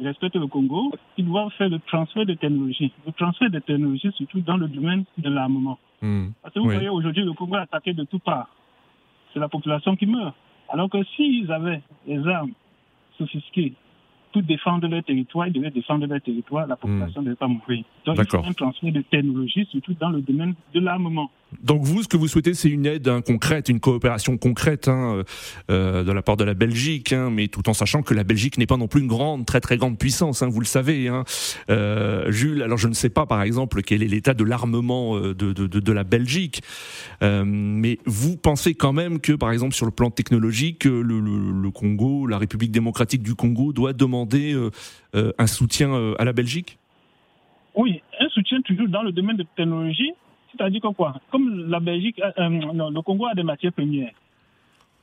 respecte 0.00 0.36
le 0.36 0.46
Congo, 0.46 0.92
il 1.16 1.26
doit 1.26 1.48
faire 1.50 1.68
le 1.68 1.78
transfert 1.80 2.26
de 2.26 2.34
technologie. 2.34 2.92
Le 3.06 3.12
transfert 3.12 3.50
de 3.50 3.58
technologie, 3.60 4.10
surtout 4.16 4.40
dans 4.40 4.56
le 4.56 4.68
domaine 4.68 5.04
de 5.18 5.30
l'armement. 5.30 5.78
Hmm. 6.02 6.28
Parce 6.42 6.54
que 6.54 6.60
vous 6.60 6.70
voyez, 6.70 6.88
aujourd'hui, 6.88 7.22
le 7.22 7.32
Congo 7.32 7.56
est 7.56 7.60
attaqué 7.60 7.92
de 7.92 8.04
toutes 8.04 8.22
parts. 8.22 8.48
C'est 9.32 9.40
la 9.40 9.48
population 9.48 9.96
qui 9.96 10.06
meurt. 10.06 10.34
Alors 10.68 10.88
que 10.90 11.02
s'ils 11.16 11.50
avaient 11.52 11.82
des 12.06 12.26
armes 12.26 12.52
sophistiquées 13.18 13.74
pour 14.32 14.42
défendre 14.42 14.88
leur 14.88 15.04
territoire, 15.04 15.46
ils 15.46 15.52
devaient 15.52 15.70
défendre 15.70 16.06
leur 16.06 16.20
territoire, 16.20 16.66
la 16.66 16.76
population 16.76 17.20
ne 17.20 17.26
devait 17.26 17.36
pas 17.36 17.46
mourir. 17.46 17.84
Donc, 18.04 18.18
il 18.18 18.24
faut 18.28 18.44
un 18.44 18.52
transfert 18.52 18.92
de 18.92 19.02
technologie, 19.02 19.66
surtout 19.70 19.94
dans 19.94 20.10
le 20.10 20.20
domaine 20.20 20.54
de 20.72 20.80
l'armement. 20.80 21.30
Donc 21.62 21.82
vous, 21.82 22.02
ce 22.02 22.08
que 22.08 22.16
vous 22.16 22.28
souhaitez, 22.28 22.54
c'est 22.54 22.68
une 22.68 22.86
aide 22.86 23.08
hein, 23.08 23.20
concrète, 23.22 23.68
une 23.68 23.80
coopération 23.80 24.36
concrète 24.36 24.88
hein, 24.88 25.22
euh, 25.70 26.04
de 26.04 26.12
la 26.12 26.22
part 26.22 26.36
de 26.36 26.44
la 26.44 26.54
Belgique, 26.54 27.12
hein, 27.12 27.30
mais 27.30 27.48
tout 27.48 27.68
en 27.68 27.74
sachant 27.74 28.02
que 28.02 28.14
la 28.14 28.24
Belgique 28.24 28.58
n'est 28.58 28.66
pas 28.66 28.76
non 28.76 28.88
plus 28.88 29.00
une 29.00 29.06
grande, 29.06 29.46
très 29.46 29.60
très 29.60 29.76
grande 29.76 29.98
puissance, 29.98 30.42
vous 30.42 30.60
le 30.60 30.66
savez. 30.66 31.10
Euh, 31.70 32.30
Jules, 32.30 32.62
alors 32.62 32.78
je 32.78 32.88
ne 32.88 32.94
sais 32.94 33.10
pas 33.10 33.26
par 33.26 33.42
exemple 33.42 33.82
quel 33.82 34.02
est 34.02 34.08
l'état 34.08 34.34
de 34.34 34.44
l'armement 34.44 35.16
euh, 35.16 35.34
de, 35.34 35.52
de, 35.52 35.66
de, 35.66 35.92
la 35.92 36.04
Belgique, 36.04 36.62
mais 37.22 37.98
vous 38.04 38.36
pensez 38.36 38.74
quand 38.74 38.92
même 38.92 39.20
que 39.20 39.32
par 39.32 39.52
exemple 39.52 39.74
sur 39.74 39.86
le 39.86 39.92
plan 39.92 40.10
technologique, 40.10 40.84
le, 40.84 41.02
le, 41.20 41.70
Congo, 41.70 42.26
la 42.26 42.38
République 42.38 42.72
démocratique 42.72 43.22
du 43.22 43.34
Congo 43.34 43.72
doit 43.72 43.92
demander 43.92 44.56
un 45.14 45.46
soutien 45.46 46.14
à 46.18 46.24
la 46.24 46.32
Belgique? 46.32 46.78
Oui, 47.74 48.02
un 48.20 48.28
soutien 48.28 48.60
toujours 48.62 48.88
dans 48.88 49.02
le 49.02 49.12
domaine 49.12 49.36
de 49.36 49.46
technologie 49.56 50.12
c'est-à-dire 50.56 50.80
que 50.80 50.88
quoi? 50.88 51.14
Comme 51.30 51.68
la 51.68 51.80
Belgique, 51.80 52.20
euh, 52.20 52.30
euh, 52.38 52.48
non, 52.48 52.90
le 52.90 53.02
Congo 53.02 53.26
a 53.26 53.34
des 53.34 53.42
matières 53.42 53.72
premières. 53.72 54.12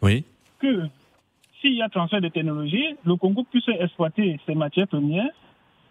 Oui. 0.01 0.23
Que 0.59 0.83
s'il 1.59 1.73
y 1.73 1.81
a 1.81 1.89
transfert 1.89 2.21
de 2.21 2.29
technologie, 2.29 2.95
le 3.05 3.15
Congo 3.15 3.43
puisse 3.49 3.67
exploiter 3.67 4.39
ces 4.45 4.55
matières 4.55 4.87
premières 4.87 5.29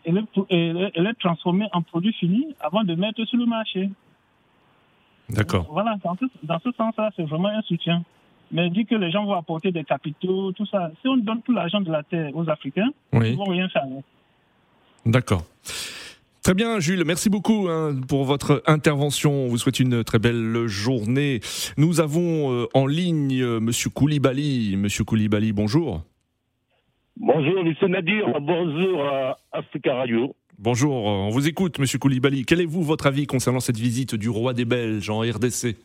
et 0.04 0.12
les, 0.12 1.14
transformer 1.20 1.66
en 1.72 1.82
produits 1.82 2.12
finis 2.14 2.54
avant 2.60 2.84
de 2.84 2.94
mettre 2.94 3.24
sur 3.24 3.38
le 3.38 3.46
marché. 3.46 3.90
D'accord. 5.28 5.66
Voilà, 5.70 5.96
dans 6.02 6.58
ce, 6.58 6.72
sens-là, 6.72 7.10
c'est 7.14 7.22
vraiment 7.22 7.48
un 7.48 7.62
soutien. 7.62 8.02
Mais 8.50 8.68
dit 8.70 8.84
que 8.84 8.96
les 8.96 9.12
gens 9.12 9.24
vont 9.24 9.34
apporter 9.34 9.70
des 9.70 9.84
capitaux, 9.84 10.50
tout 10.52 10.66
ça. 10.66 10.90
Si 11.00 11.08
on 11.08 11.18
donne 11.18 11.40
tout 11.42 11.52
l'argent 11.52 11.80
de 11.80 11.92
la 11.92 12.02
terre 12.02 12.34
aux 12.34 12.48
Africains, 12.50 12.90
ils 13.12 13.18
ne 13.20 13.36
vont 13.36 13.44
rien 13.44 13.68
faire. 13.68 13.84
D'accord. 15.06 15.44
Très 16.42 16.54
bien, 16.54 16.80
Jules. 16.80 17.04
Merci 17.04 17.28
beaucoup 17.28 17.68
hein, 17.68 17.94
pour 18.08 18.24
votre 18.24 18.62
intervention. 18.66 19.44
On 19.44 19.48
vous 19.48 19.58
souhaite 19.58 19.78
une 19.78 20.02
très 20.04 20.18
belle 20.18 20.66
journée. 20.66 21.40
Nous 21.76 22.00
avons 22.00 22.50
euh, 22.50 22.66
en 22.72 22.86
ligne 22.86 23.42
euh, 23.42 23.60
Monsieur 23.60 23.90
Koulibaly. 23.90 24.74
Monsieur 24.78 25.04
Koulibaly, 25.04 25.52
bonjour. 25.52 26.02
Bonjour, 27.18 27.62
Monsieur 27.62 27.88
Nadir. 27.88 28.24
Bonjour 28.40 29.04
à 29.04 29.36
Africa 29.52 29.94
Radio. 29.96 30.34
Bonjour, 30.58 31.04
on 31.04 31.28
vous 31.28 31.46
écoute, 31.46 31.78
Monsieur 31.78 31.98
Koulibaly. 31.98 32.46
Quel 32.46 32.62
est 32.62 32.66
vous 32.66 32.82
votre 32.82 33.06
avis 33.06 33.26
concernant 33.26 33.60
cette 33.60 33.78
visite 33.78 34.14
du 34.14 34.30
roi 34.30 34.54
des 34.54 34.64
Belges 34.64 35.10
en 35.10 35.20
RDC 35.20 35.76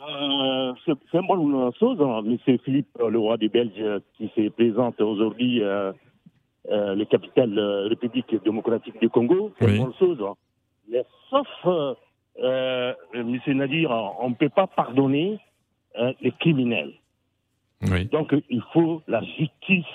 euh, 0.00 0.72
C'est 0.84 1.18
une 1.18 1.26
bonne 1.28 1.70
chose, 1.78 1.98
hein, 2.00 2.22
Monsieur 2.22 2.58
Philippe, 2.64 2.88
le 2.98 3.18
roi 3.18 3.36
des 3.36 3.48
Belges, 3.48 4.02
qui 4.16 4.28
se 4.34 4.48
présente 4.48 5.00
aujourd'hui 5.00 5.62
euh, 6.70 6.94
le 6.96 7.04
capital 7.04 7.56
euh, 7.58 7.86
République 7.88 8.34
démocratique 8.42 8.98
du 9.00 9.08
Congo, 9.08 9.52
c'est 9.58 9.70
une 9.70 9.84
bonne 9.84 9.94
chose. 9.98 10.18
Hein. 10.20 10.34
Mais 10.90 11.04
sauf, 11.30 11.46
euh, 11.66 11.94
euh 12.42 12.92
M. 13.14 13.38
Nadir, 13.56 13.90
on 14.20 14.30
ne 14.30 14.34
peut 14.34 14.48
pas 14.48 14.66
pardonner 14.66 15.38
les 16.20 16.32
criminels. 16.32 16.92
Donc 18.12 18.34
il 18.50 18.62
faut 18.72 19.02
la 19.06 19.22
justice 19.22 19.86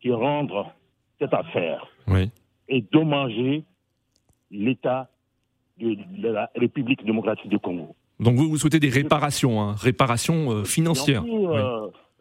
qui 0.00 0.12
rendre 0.12 0.72
cette 1.18 1.34
affaire 1.34 1.84
et 2.68 2.80
dommager 2.92 3.64
l'État 4.52 5.08
de, 5.78 5.96
la 6.28 6.48
République 6.54 7.04
démocratique 7.04 7.48
du 7.48 7.58
Congo. 7.58 7.96
Donc 8.20 8.36
vous, 8.36 8.48
vous 8.48 8.56
souhaitez 8.56 8.78
des 8.78 8.88
réparations, 8.88 9.60
hein, 9.60 9.74
réparations 9.76 10.64
financières. 10.64 11.24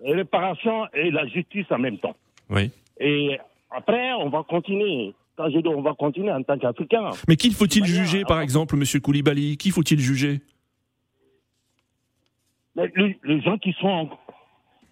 Réparations 0.04 0.88
et 0.94 1.12
la 1.12 1.28
justice 1.28 1.68
en 1.70 1.78
même 1.78 2.00
temps. 2.00 2.16
Oui. 2.50 2.72
Et 3.00 3.38
après, 3.72 4.14
on 4.14 4.30
va 4.30 4.44
continuer. 4.44 5.14
Quand 5.36 5.50
je 5.50 5.60
dis 5.60 5.68
on 5.68 5.82
va 5.82 5.94
continuer 5.94 6.32
en 6.32 6.44
tant 6.44 6.58
qu'Africain. 6.58 7.10
Mais 7.28 7.36
qui 7.36 7.52
faut-il 7.52 7.86
juger, 7.86 8.24
par 8.24 8.40
exemple, 8.40 8.76
M. 8.76 9.02
Koulibaly? 9.02 9.58
Qui 9.58 9.70
faut-il 9.70 10.00
juger? 10.00 10.42
Les, 12.76 13.42
gens 13.42 13.58
qui 13.58 13.74
sont 13.74 14.10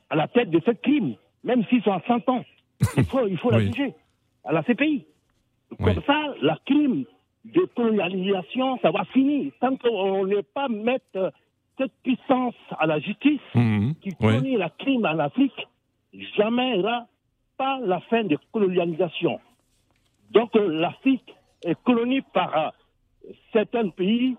à 0.10 0.16
la 0.16 0.28
tête 0.28 0.50
de 0.50 0.62
ce 0.66 0.72
crime, 0.72 1.16
même 1.44 1.64
s'ils 1.66 1.82
sont 1.84 1.92
à 1.92 2.02
100 2.08 2.30
ans, 2.30 2.44
il 2.98 3.06
faut, 3.06 3.28
il 3.28 3.38
faut 3.38 3.52
la 3.52 3.60
juger 3.60 3.94
à 4.44 4.52
la 4.52 4.64
CPI. 4.64 5.06
Comme 5.78 6.02
ça, 6.06 6.34
la 6.42 6.58
crime 6.66 7.06
de 7.46 7.62
colonialisation, 7.76 8.80
ça 8.82 8.92
va 8.92 9.06
finir. 9.06 9.52
Tant 9.60 9.76
qu'on 9.78 10.26
n'est 10.28 10.44
pas 10.44 10.68
mettre 10.70 11.34
cette 11.78 11.94
puissance 12.04 12.56
à 12.78 12.86
la 12.86 13.00
justice 13.00 13.42
mmh. 13.56 13.92
qui 14.02 14.12
connaît 14.16 14.58
la 14.58 14.70
crime 14.70 15.06
en 15.06 15.20
Afrique, 15.20 15.68
jamais 16.38 16.76
il 16.76 16.82
y 16.82 16.84
aura 16.84 17.08
pas 17.58 17.80
la 17.82 18.00
fin 18.02 18.24
de 18.24 18.38
colonialisation. 18.52 19.40
Donc 20.32 20.56
euh, 20.56 20.68
l'Afrique 20.68 21.34
est 21.64 21.82
colonisée 21.84 22.26
par 22.34 22.58
euh, 22.58 23.32
certains 23.52 23.90
pays 23.90 24.36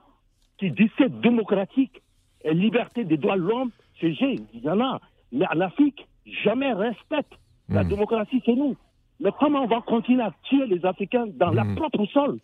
qui 0.59 0.71
disent 0.71 0.91
c'est 0.99 1.21
démocratique 1.21 2.03
et 2.43 2.53
liberté 2.55 3.05
des 3.05 3.17
droits 3.17 3.37
de 3.37 3.43
l'homme, 3.43 3.71
c'est 4.01 4.11
il 4.21 4.61
y 4.63 4.69
en 4.69 4.81
a. 4.81 5.01
Mais 5.33 5.47
en 5.53 5.61
Afrique, 5.61 6.07
jamais 6.45 6.73
respecte 6.73 7.33
la 7.69 7.83
hmm. 7.83 7.89
démocratie, 7.89 8.43
c'est 8.45 8.55
nous. 8.55 8.77
Mais 9.21 9.31
comment 9.39 9.63
on 9.63 9.67
va 9.67 9.81
continuer 9.81 10.23
à 10.23 10.33
tuer 10.45 10.67
les 10.67 10.85
Africains 10.85 11.27
dans 11.35 11.51
leur 11.51 11.65
hmm. 11.65 11.77
propre 11.77 12.05
sol? 12.07 12.39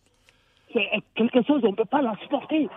C'est 0.72 0.88
quelque 1.14 1.42
chose, 1.42 1.62
on 1.64 1.72
ne 1.72 1.76
peut 1.76 1.85
pas 1.85 2.00
la 2.00 2.16
supporter. 2.22 2.68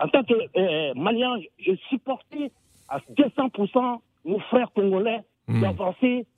En 0.00 0.08
tant 0.08 0.22
que 0.24 0.34
euh, 0.56 0.94
Malien, 0.94 1.36
je 1.58 1.72
supportais 1.88 2.50
à 2.88 2.98
200% 2.98 3.98
nos 4.24 4.38
frères 4.40 4.72
congolais 4.72 5.22
mmh. 5.48 5.60
d'avancer 5.60 6.20
euh, 6.20 6.33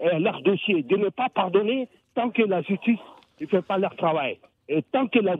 leur 0.00 0.42
dossier, 0.42 0.82
de 0.82 0.96
ne 0.96 1.08
pas 1.08 1.28
pardonner 1.28 1.88
tant 2.14 2.30
que 2.30 2.42
la 2.42 2.62
justice 2.62 2.98
ne 3.40 3.46
fait 3.46 3.62
pas 3.62 3.78
leur 3.78 3.94
travail. 3.96 4.38
Et 4.68 4.82
tant 4.82 5.06
que 5.06 5.18
la 5.18 5.36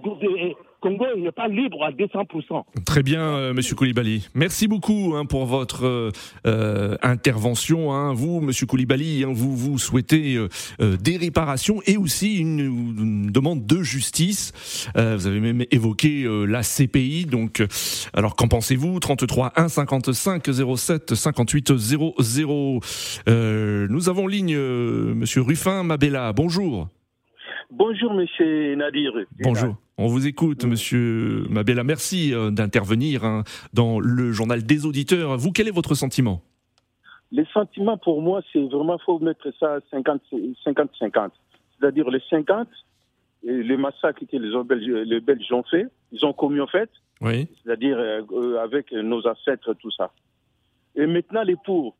Congo 0.85 1.07
n'est 1.16 1.33
pas 1.33 1.49
libre 1.49 1.83
à 1.83 1.92
200%. 1.92 2.62
Très 2.85 3.03
bien, 3.03 3.23
euh, 3.23 3.55
Monsieur 3.55 3.75
Koulibaly. 3.75 4.29
Merci 4.35 4.68
beaucoup 4.68 5.14
hein, 5.16 5.25
pour 5.25 5.47
votre 5.47 5.87
euh, 5.87 6.11
euh, 6.47 6.99
intervention. 7.01 7.94
Hein. 7.94 8.12
Vous, 8.12 8.42
Monsieur 8.42 8.66
Koulibaly, 8.66 9.25
hein, 9.25 9.31
vous 9.33 9.57
vous 9.57 9.79
souhaitez 9.79 10.37
des 10.79 11.16
réparations 11.16 11.81
et 11.87 11.97
aussi 11.97 12.37
une, 12.37 13.31
demande 13.33 13.64
de 13.64 13.83
justice. 13.83 14.53
vous 14.94 15.27
avez 15.27 15.40
même 15.40 15.64
évoqué 15.70 16.27
la 16.47 16.62
CPI. 16.62 17.25
Donc, 17.25 17.62
alors 18.12 18.37
qu'en 18.37 18.49
pensez-vous? 18.49 19.01
33 19.01 19.53
1 19.57 19.68
55 19.68 20.44
07 20.77 21.14
58 21.14 21.77
00. 21.77 22.81
nous 23.27 24.09
avons 24.09 24.27
ligne 24.27 24.57
Monsieur 24.57 25.40
Ruffin 25.40 25.83
Mabella. 25.83 26.35
Bonjour. 26.35 26.88
Bonjour, 27.70 28.12
monsieur 28.12 28.75
Nadir. 28.77 29.12
Bonjour. 29.40 29.77
On 29.97 30.09
vous 30.09 30.27
écoute, 30.27 30.65
monsieur 30.65 31.47
Mabella. 31.49 31.85
Merci 31.85 32.35
euh, 32.35 32.51
d'intervenir 32.51 33.25
hein, 33.25 33.45
dans 33.73 34.01
le 34.01 34.33
journal 34.33 34.65
des 34.65 34.87
auditeurs. 34.87 35.37
Vous, 35.37 35.53
quel 35.53 35.69
est 35.69 35.75
votre 35.75 35.95
sentiment? 35.95 36.43
Le 37.31 37.45
sentiment, 37.47 37.97
pour 37.97 38.21
moi, 38.21 38.43
c'est 38.53 38.65
vraiment, 38.65 38.99
faut 38.99 39.21
mettre 39.21 39.53
ça 39.61 39.79
50-50. 39.93 41.31
C'est-à-dire 41.79 42.11
les 42.11 42.21
50, 42.29 42.67
les 43.45 43.77
massacres 43.77 44.25
que 44.27 44.37
les 44.37 44.65
Belges, 44.65 45.07
les 45.07 45.21
Belges 45.21 45.53
ont 45.53 45.63
fait, 45.63 45.87
ils 46.11 46.25
ont 46.27 46.33
commis 46.33 46.61
en 46.61 46.67
fait. 46.67 46.91
Oui. 47.21 47.47
C'est-à-dire 47.63 47.97
euh, 47.97 48.59
avec 48.63 48.91
nos 48.91 49.25
ancêtres, 49.27 49.75
tout 49.75 49.93
ça. 49.93 50.11
Et 50.97 51.07
maintenant, 51.07 51.45
les 51.45 51.57
pour. 51.57 51.95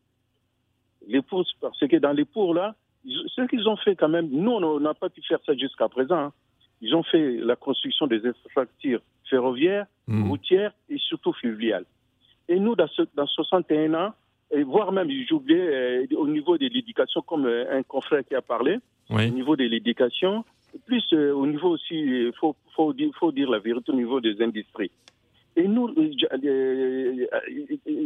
Les 1.07 1.21
pour, 1.21 1.45
parce 1.61 1.79
que 1.79 1.95
dans 1.97 2.11
les 2.11 2.25
pour, 2.25 2.53
là, 2.53 2.75
ce 3.05 3.47
qu'ils 3.47 3.69
ont 3.69 3.77
fait 3.77 3.95
quand 3.95 4.09
même, 4.09 4.27
nous, 4.29 4.51
on 4.51 4.79
n'a 4.81 4.93
pas 4.93 5.09
pu 5.09 5.21
faire 5.21 5.39
ça 5.45 5.53
jusqu'à 5.53 5.87
présent. 5.87 6.17
Hein. 6.17 6.33
Ils 6.85 6.93
ont 6.93 7.01
fait 7.01 7.37
la 7.37 7.55
construction 7.55 8.05
des 8.05 8.21
infrastructures 8.27 9.01
ferroviaires, 9.27 9.87
hmm. 10.07 10.29
routières 10.29 10.71
et 10.87 10.99
surtout 10.99 11.33
fluviales. 11.33 11.85
Et 12.47 12.59
nous, 12.59 12.75
dans, 12.75 12.87
dans 13.15 13.25
61 13.25 13.93
ans, 13.95 14.13
et 14.51 14.61
voire 14.61 14.91
même, 14.91 15.09
j'oubliais, 15.27 16.05
euh, 16.11 16.15
au 16.15 16.27
niveau 16.27 16.59
de 16.59 16.67
l'éducation, 16.67 17.23
comme 17.23 17.47
euh, 17.47 17.79
un 17.79 17.81
confrère 17.81 18.23
qui 18.23 18.35
a 18.35 18.43
parlé, 18.43 18.77
au 19.09 19.19
niveau 19.19 19.55
de 19.55 19.63
l'éducation, 19.63 20.45
plus 20.85 21.03
euh, 21.13 21.33
au 21.33 21.47
niveau 21.47 21.69
aussi, 21.69 21.95
il 21.95 22.31
faut, 22.39 22.55
faut, 22.75 22.93
dire, 22.93 23.09
faut 23.19 23.31
dire 23.31 23.49
la 23.49 23.57
vérité, 23.57 23.91
au 23.91 23.95
niveau 23.95 24.21
des 24.21 24.39
industries. 24.43 24.91
Et 25.55 25.67
nous, 25.67 25.89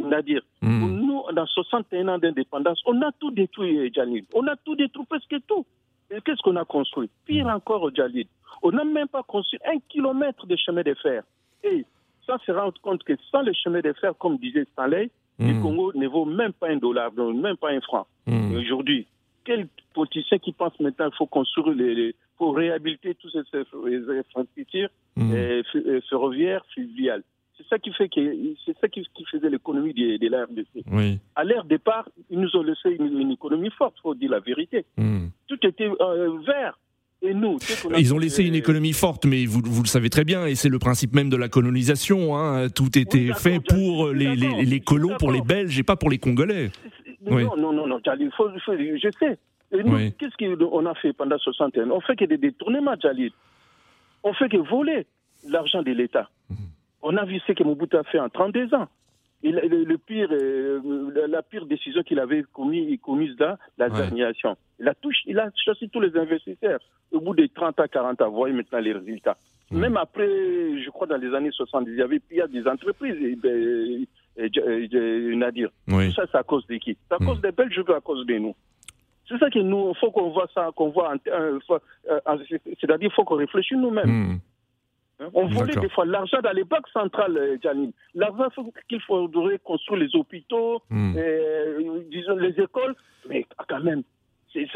Nadir, 0.08 0.40
mm. 0.62 0.86
nous, 1.04 1.22
dans 1.34 1.46
61 1.46 2.08
ans 2.08 2.18
d'indépendance, 2.18 2.80
on 2.86 3.02
a 3.02 3.12
tout 3.12 3.30
détruit, 3.30 3.92
Jalil. 3.92 4.24
On 4.32 4.46
a 4.46 4.56
tout 4.56 4.74
détruit, 4.74 5.04
presque 5.06 5.36
tout. 5.46 5.66
Qu'est-ce 6.24 6.42
qu'on 6.42 6.56
a 6.56 6.64
construit? 6.64 7.08
Pire 7.24 7.46
encore, 7.46 7.94
Jalil. 7.94 8.26
On 8.62 8.72
n'a 8.72 8.84
même 8.84 9.08
pas 9.08 9.22
construit 9.22 9.60
un 9.64 9.78
kilomètre 9.88 10.46
de 10.46 10.56
chemin 10.56 10.82
de 10.82 10.94
fer. 10.94 11.22
Et 11.64 11.84
ça 12.26 12.36
se 12.44 12.52
rend 12.52 12.72
compte 12.82 13.02
que 13.04 13.14
sans 13.30 13.42
le 13.42 13.52
chemin 13.52 13.80
de 13.80 13.92
fer, 13.94 14.12
comme 14.18 14.36
disait 14.38 14.66
Stanley, 14.72 15.10
le 15.38 15.54
hmm. 15.54 15.62
Congo 15.62 15.92
ne 15.94 16.06
vaut 16.06 16.26
même 16.26 16.52
pas 16.52 16.68
un 16.68 16.76
dollar, 16.76 17.12
même 17.14 17.56
pas 17.56 17.70
un 17.70 17.80
franc. 17.80 18.06
Hmm. 18.26 18.54
Aujourd'hui, 18.56 19.06
quel 19.44 19.68
politicien 19.94 20.38
qui 20.38 20.52
pense 20.52 20.78
maintenant 20.80 21.08
qu'il 21.08 21.16
faut 21.16 21.26
construire 21.26 21.74
les, 21.74 22.14
faut 22.36 22.50
réhabiliter 22.50 23.14
tous 23.14 23.30
ces, 23.30 23.38
infrastructures 24.18 24.90
mmh. 25.16 25.32
ferroviaires, 26.08 26.64
fluviales? 26.74 27.22
C'est 27.60 27.68
ça 27.68 27.78
qui 27.78 27.92
fait 27.92 28.08
que 28.08 28.20
c'est 28.64 28.76
ça 28.80 28.88
qui, 28.88 29.06
faisait 29.30 29.50
l'économie 29.50 29.92
de, 29.92 30.16
de 30.16 30.28
la 30.28 30.46
Oui. 30.90 31.18
À 31.36 31.44
l'ère 31.44 31.64
départ, 31.64 32.08
ils 32.30 32.40
nous 32.40 32.56
ont 32.56 32.62
laissé 32.62 32.96
une, 32.98 33.30
économie 33.30 33.70
forte, 33.76 33.96
faut 34.02 34.14
dire 34.14 34.30
la 34.30 34.40
vérité. 34.40 34.86
Hmm. 34.96 35.26
Tout 35.46 35.58
était 35.66 35.90
euh, 36.00 36.38
vert. 36.46 36.78
Et 37.22 37.34
nous, 37.34 37.58
Ils 37.98 38.14
ont 38.14 38.18
laissé 38.18 38.44
une 38.44 38.54
économie 38.54 38.94
forte, 38.94 39.26
mais 39.26 39.44
vous, 39.44 39.60
vous 39.62 39.82
le 39.82 39.88
savez 39.88 40.08
très 40.08 40.24
bien, 40.24 40.46
et 40.46 40.54
c'est 40.54 40.70
le 40.70 40.78
principe 40.78 41.14
même 41.14 41.28
de 41.28 41.36
la 41.36 41.50
colonisation. 41.50 42.34
Hein. 42.34 42.70
Tout 42.70 42.96
était 42.96 43.34
fait 43.34 43.60
pour 43.60 44.08
les, 44.08 44.34
les, 44.34 44.64
les, 44.64 44.80
colons, 44.80 45.18
pour 45.18 45.30
les 45.30 45.42
Belges 45.42 45.78
et 45.78 45.82
pas 45.82 45.96
pour 45.96 46.08
les 46.08 46.16
Congolais. 46.16 46.70
Non, 47.20 47.56
non, 47.58 47.72
non, 47.74 47.86
non, 47.86 48.00
il 48.18 48.30
faut, 48.34 48.48
je 48.56 49.08
sais. 49.18 49.38
Et 49.72 49.82
nous, 49.82 50.10
qu'est-ce 50.12 50.36
qu'on 50.56 50.86
a 50.86 50.94
fait 50.94 51.12
pendant 51.12 51.36
60 51.36 51.76
ans 51.76 51.80
On 51.92 52.00
fait 52.00 52.16
que 52.16 52.24
des 52.24 52.38
détournements, 52.38 52.94
Jalil. 52.98 53.32
On 54.22 54.32
fait 54.32 54.48
que 54.48 54.56
voler 54.56 55.06
l'argent 55.46 55.82
de 55.82 55.92
l'État. 55.92 56.30
On 57.02 57.16
a 57.16 57.24
vu 57.24 57.40
ce 57.46 57.52
que 57.52 57.64
Mobutu 57.64 57.96
a 57.96 58.04
fait 58.04 58.18
en 58.18 58.28
32 58.28 58.74
ans. 58.74 58.88
Il, 59.42 59.54
le, 59.54 59.96
pire, 59.96 60.28
euh, 60.32 61.26
la 61.26 61.42
pire 61.42 61.64
décision 61.64 62.02
qu'il 62.02 62.18
avait 62.18 62.44
commis, 62.52 62.98
commise 62.98 63.38
là, 63.38 63.56
la 63.78 63.88
derniation. 63.88 64.54
Il 64.78 64.86
a 64.86 64.94
touché, 64.94 65.22
il 65.26 65.38
a 65.38 65.50
chassé 65.64 65.88
tous 65.88 66.00
les 66.00 66.14
investisseurs. 66.14 66.80
Au 67.10 67.20
bout 67.20 67.34
de 67.34 67.46
30 67.46 67.80
à 67.80 67.88
40 67.88 68.20
ans, 68.20 68.28
vous 68.28 68.36
voyez 68.36 68.54
maintenant 68.54 68.80
les 68.80 68.92
résultats. 68.92 69.38
Même 69.70 69.96
après, 69.96 70.26
je 70.26 70.90
crois 70.90 71.06
dans 71.06 71.16
les 71.16 71.32
années 71.34 71.52
70, 71.52 71.90
il 71.90 71.96
y 71.96 72.02
avait 72.02 72.20
il 72.30 72.36
y 72.36 72.40
a 72.42 72.48
des 72.48 72.66
entreprises, 72.66 73.16
et, 73.22 73.36
ben, 73.36 74.04
et, 74.36 75.36
Nadir. 75.36 75.70
Tout 75.88 76.12
ça, 76.12 76.24
c'est 76.30 76.38
à 76.38 76.42
cause 76.42 76.66
de 76.66 76.76
qui? 76.76 76.98
C'est 77.08 77.14
à 77.14 77.18
cause 77.24 77.40
des 77.40 77.52
Belges, 77.52 77.82
à 77.88 78.00
cause 78.00 78.26
de 78.26 78.34
nous. 78.34 78.54
C'est 79.28 79.38
ça 79.38 79.48
que 79.48 79.60
nous, 79.60 79.94
faut 79.94 80.10
qu'on 80.10 80.30
voit 80.30 80.48
ça, 80.52 80.70
qu'on 80.74 80.90
voit, 80.90 81.14
euh, 81.28 81.58
c'est-à-dire 82.80 83.08
il 83.08 83.12
faut 83.12 83.24
qu'on 83.24 83.36
réfléchisse 83.36 83.78
nous-mêmes. 83.78 84.10
Hein? 84.10 84.38
On 85.34 85.46
volait 85.48 85.76
des 85.76 85.88
fois 85.90 86.06
l'argent 86.06 86.38
dans 86.42 86.52
les 86.52 86.64
banques 86.64 86.88
centrales, 86.92 87.36
euh, 87.36 87.56
Janine. 87.62 87.92
L'argent 88.14 88.48
qu'il 88.88 89.00
faudrait 89.02 89.58
construire 89.58 90.00
les 90.00 90.16
hôpitaux, 90.16 90.82
hmm. 90.90 91.14
euh, 91.16 92.00
disons 92.10 92.36
les 92.36 92.54
écoles, 92.62 92.94
mais 93.28 93.44
quand 93.68 93.80
même, 93.80 94.02
c'est 94.52 94.66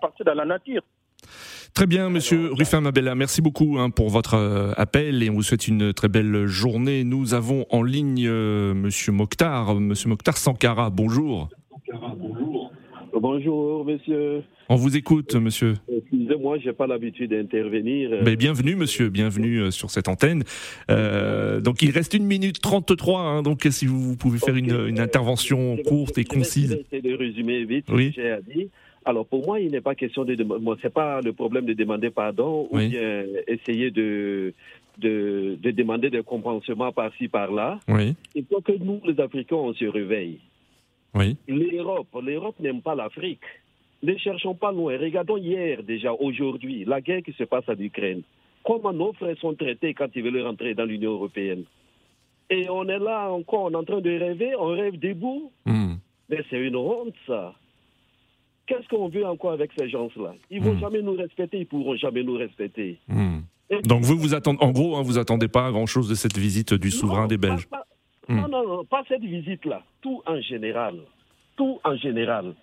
parti 0.00 0.24
dans 0.24 0.34
la 0.34 0.44
nature. 0.44 0.82
Très 1.74 1.86
bien, 1.86 2.08
Monsieur 2.08 2.52
Ruffin 2.52 2.80
Mabella, 2.80 3.14
merci 3.14 3.42
beaucoup 3.42 3.76
hein, 3.78 3.90
pour 3.90 4.08
votre 4.08 4.34
euh, 4.34 4.72
appel 4.76 5.22
et 5.22 5.30
on 5.30 5.34
vous 5.34 5.42
souhaite 5.42 5.68
une 5.68 5.92
très 5.92 6.08
belle 6.08 6.46
journée. 6.46 7.04
Nous 7.04 7.34
avons 7.34 7.66
en 7.70 7.82
ligne 7.82 8.28
Monsieur 8.28 9.12
Mokhtar, 9.12 9.74
Monsieur 9.74 10.08
Mokhtar 10.08 10.36
Sankara. 10.36 10.90
Bonjour. 10.90 11.48
Bonjour, 13.12 13.84
monsieur. 13.84 14.42
On 14.68 14.76
vous 14.76 14.96
écoute, 14.96 15.34
monsieur. 15.34 15.74
Excusez-moi, 16.48 16.58
j'ai 16.58 16.72
pas 16.72 16.86
l'habitude 16.86 17.30
d'intervenir. 17.30 18.10
Mais 18.24 18.36
bienvenue, 18.36 18.74
monsieur, 18.74 19.08
bienvenue 19.08 19.60
euh, 19.60 19.70
sur 19.70 19.90
cette 19.90 20.08
antenne. 20.08 20.44
Euh, 20.90 21.60
donc, 21.60 21.82
il 21.82 21.90
reste 21.90 22.14
une 22.14 22.24
minute 22.24 22.60
33, 22.60 23.20
hein, 23.20 23.42
donc 23.42 23.66
si 23.70 23.86
vous 23.86 24.16
pouvez 24.16 24.38
faire 24.38 24.56
une, 24.56 24.98
intervention 24.98 25.76
courte 25.86 26.18
et 26.18 26.24
concise. 26.24 26.82
Je 26.92 26.98
de 27.00 27.14
résumer 27.14 27.64
vite 27.64 27.86
oui. 27.90 28.12
ce 28.12 28.16
que 28.16 28.22
j'ai 28.22 28.54
dit. 28.54 28.68
Alors, 29.04 29.26
pour 29.26 29.46
moi, 29.46 29.60
il 29.60 29.72
n'est 29.72 29.80
pas 29.80 29.94
question 29.94 30.24
de. 30.24 30.34
Bon, 30.42 30.76
c'est 30.82 30.92
pas 30.92 31.20
le 31.20 31.32
problème 31.32 31.66
de 31.66 31.72
demander 31.72 32.10
pardon 32.10 32.68
ou 32.70 32.78
bien 32.78 33.24
essayer 33.46 33.90
de, 33.90 34.52
de, 34.98 35.56
de 35.62 35.70
demander 35.70 36.10
des 36.10 36.22
compensements 36.22 36.92
par-ci, 36.92 37.28
par-là. 37.28 37.78
Oui. 37.88 38.14
Il 38.34 38.44
faut 38.46 38.60
que 38.60 38.72
nous, 38.72 39.00
les 39.06 39.20
Africains, 39.20 39.56
on 39.56 39.72
se 39.72 39.84
réveille. 39.84 40.40
Oui. 41.14 41.36
L'Europe, 41.46 42.08
l'Europe 42.22 42.56
n'aime 42.60 42.82
pas 42.82 42.94
l'Afrique. 42.94 43.40
Ne 44.02 44.16
cherchons 44.16 44.54
pas 44.54 44.72
loin. 44.72 44.96
Regardons 44.98 45.36
hier 45.36 45.82
déjà, 45.82 46.12
aujourd'hui, 46.12 46.84
la 46.84 47.00
guerre 47.00 47.22
qui 47.22 47.32
se 47.32 47.44
passe 47.44 47.68
en 47.68 47.78
Ukraine. 47.78 48.22
Comment 48.64 48.92
nos 48.92 49.12
frères 49.12 49.36
sont 49.38 49.54
traités 49.54 49.94
quand 49.94 50.08
ils 50.14 50.22
veulent 50.22 50.42
rentrer 50.42 50.74
dans 50.74 50.84
l'Union 50.84 51.12
européenne? 51.12 51.64
Et 52.50 52.68
on 52.70 52.84
est 52.88 52.98
là 52.98 53.30
encore, 53.30 53.64
on 53.64 53.70
est 53.72 53.76
en 53.76 53.84
train 53.84 54.00
de 54.00 54.10
rêver, 54.10 54.54
on 54.56 54.68
rêve 54.68 54.98
debout. 54.98 55.52
Hmm. 55.66 55.94
Mais 56.30 56.44
c'est 56.48 56.58
une 56.58 56.76
honte, 56.76 57.14
ça. 57.26 57.54
Qu'est-ce 58.66 58.86
qu'on 58.88 59.08
veut 59.08 59.26
encore 59.26 59.52
avec 59.52 59.70
ces 59.78 59.88
gens-là? 59.88 60.34
Ils 60.50 60.62
vont 60.62 60.74
hmm. 60.74 60.80
jamais 60.80 61.02
nous 61.02 61.14
respecter, 61.14 61.58
ils 61.58 61.66
pourront 61.66 61.96
jamais 61.96 62.22
nous 62.22 62.36
respecter. 62.36 62.98
Hmm. 63.08 63.40
Donc 63.84 64.02
vous, 64.02 64.16
vous 64.16 64.34
attendez, 64.34 64.58
en 64.62 64.70
gros, 64.70 64.96
hein, 64.96 65.02
vous 65.02 65.18
attendez 65.18 65.48
pas 65.48 65.70
grand-chose 65.70 66.08
de 66.08 66.14
cette 66.14 66.38
visite 66.38 66.74
du 66.74 66.90
souverain 66.90 67.26
des 67.26 67.36
Belges? 67.36 67.68
non, 68.28 68.48
non, 68.48 68.66
non, 68.66 68.84
pas 68.84 69.02
cette 69.08 69.22
visite-là. 69.22 69.82
Tout 70.00 70.22
en 70.26 70.40
général. 70.40 70.96
Tout 71.56 71.80
en 71.84 71.96
général. 71.96 72.54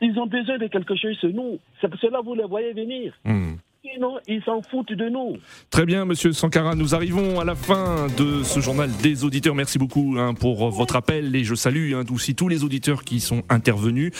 Ils 0.00 0.18
ont 0.18 0.26
besoin 0.26 0.58
de 0.58 0.66
quelque 0.66 0.94
chose 0.96 1.18
nous. 1.24 1.58
C'est 1.80 1.88
pour 1.88 1.98
cela 2.00 2.20
que 2.20 2.24
vous 2.24 2.34
les 2.34 2.44
voyez 2.44 2.72
venir. 2.72 3.12
Hmm. 3.24 3.54
Sinon, 3.92 4.18
ils 4.26 4.42
s'en 4.42 4.62
foutent 4.62 4.92
de 4.92 5.08
nous. 5.08 5.36
Très 5.70 5.86
bien, 5.86 6.04
monsieur 6.04 6.32
Sankara. 6.32 6.74
Nous 6.74 6.94
arrivons 6.94 7.38
à 7.38 7.44
la 7.44 7.54
fin 7.54 8.08
de 8.18 8.42
ce 8.42 8.58
journal 8.58 8.90
des 9.02 9.24
auditeurs. 9.24 9.54
Merci 9.54 9.78
beaucoup 9.78 10.16
hein, 10.18 10.34
pour 10.34 10.70
votre 10.70 10.96
appel 10.96 11.34
et 11.36 11.44
je 11.44 11.54
salue 11.54 11.94
hein, 11.94 12.02
aussi 12.12 12.34
tous 12.34 12.48
les 12.48 12.64
auditeurs 12.64 13.04
qui 13.04 13.20
sont 13.20 13.42
intervenus. 13.48 14.10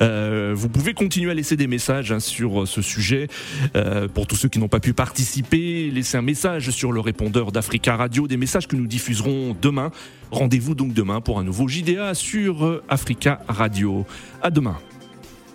Euh, 0.00 0.52
vous 0.56 0.68
pouvez 0.68 0.92
continuer 0.92 1.30
à 1.30 1.34
laisser 1.34 1.56
des 1.56 1.68
messages 1.68 2.10
hein, 2.10 2.20
sur 2.20 2.66
ce 2.66 2.82
sujet. 2.82 3.28
Euh, 3.76 4.08
pour 4.08 4.26
tous 4.26 4.36
ceux 4.36 4.48
qui 4.48 4.58
n'ont 4.58 4.68
pas 4.68 4.80
pu 4.80 4.92
participer, 4.92 5.90
laissez 5.90 6.16
un 6.16 6.22
message 6.22 6.70
sur 6.70 6.90
le 6.90 7.00
répondeur 7.00 7.52
d'Africa 7.52 7.96
Radio, 7.96 8.26
des 8.26 8.36
messages 8.36 8.66
que 8.66 8.76
nous 8.76 8.88
diffuserons 8.88 9.56
demain. 9.60 9.92
Rendez-vous 10.32 10.74
donc 10.74 10.94
demain 10.94 11.20
pour 11.20 11.38
un 11.38 11.44
nouveau 11.44 11.68
JDA 11.68 12.14
sur 12.14 12.82
Africa 12.88 13.40
Radio. 13.46 14.04
À 14.42 14.50
demain. 14.50 14.78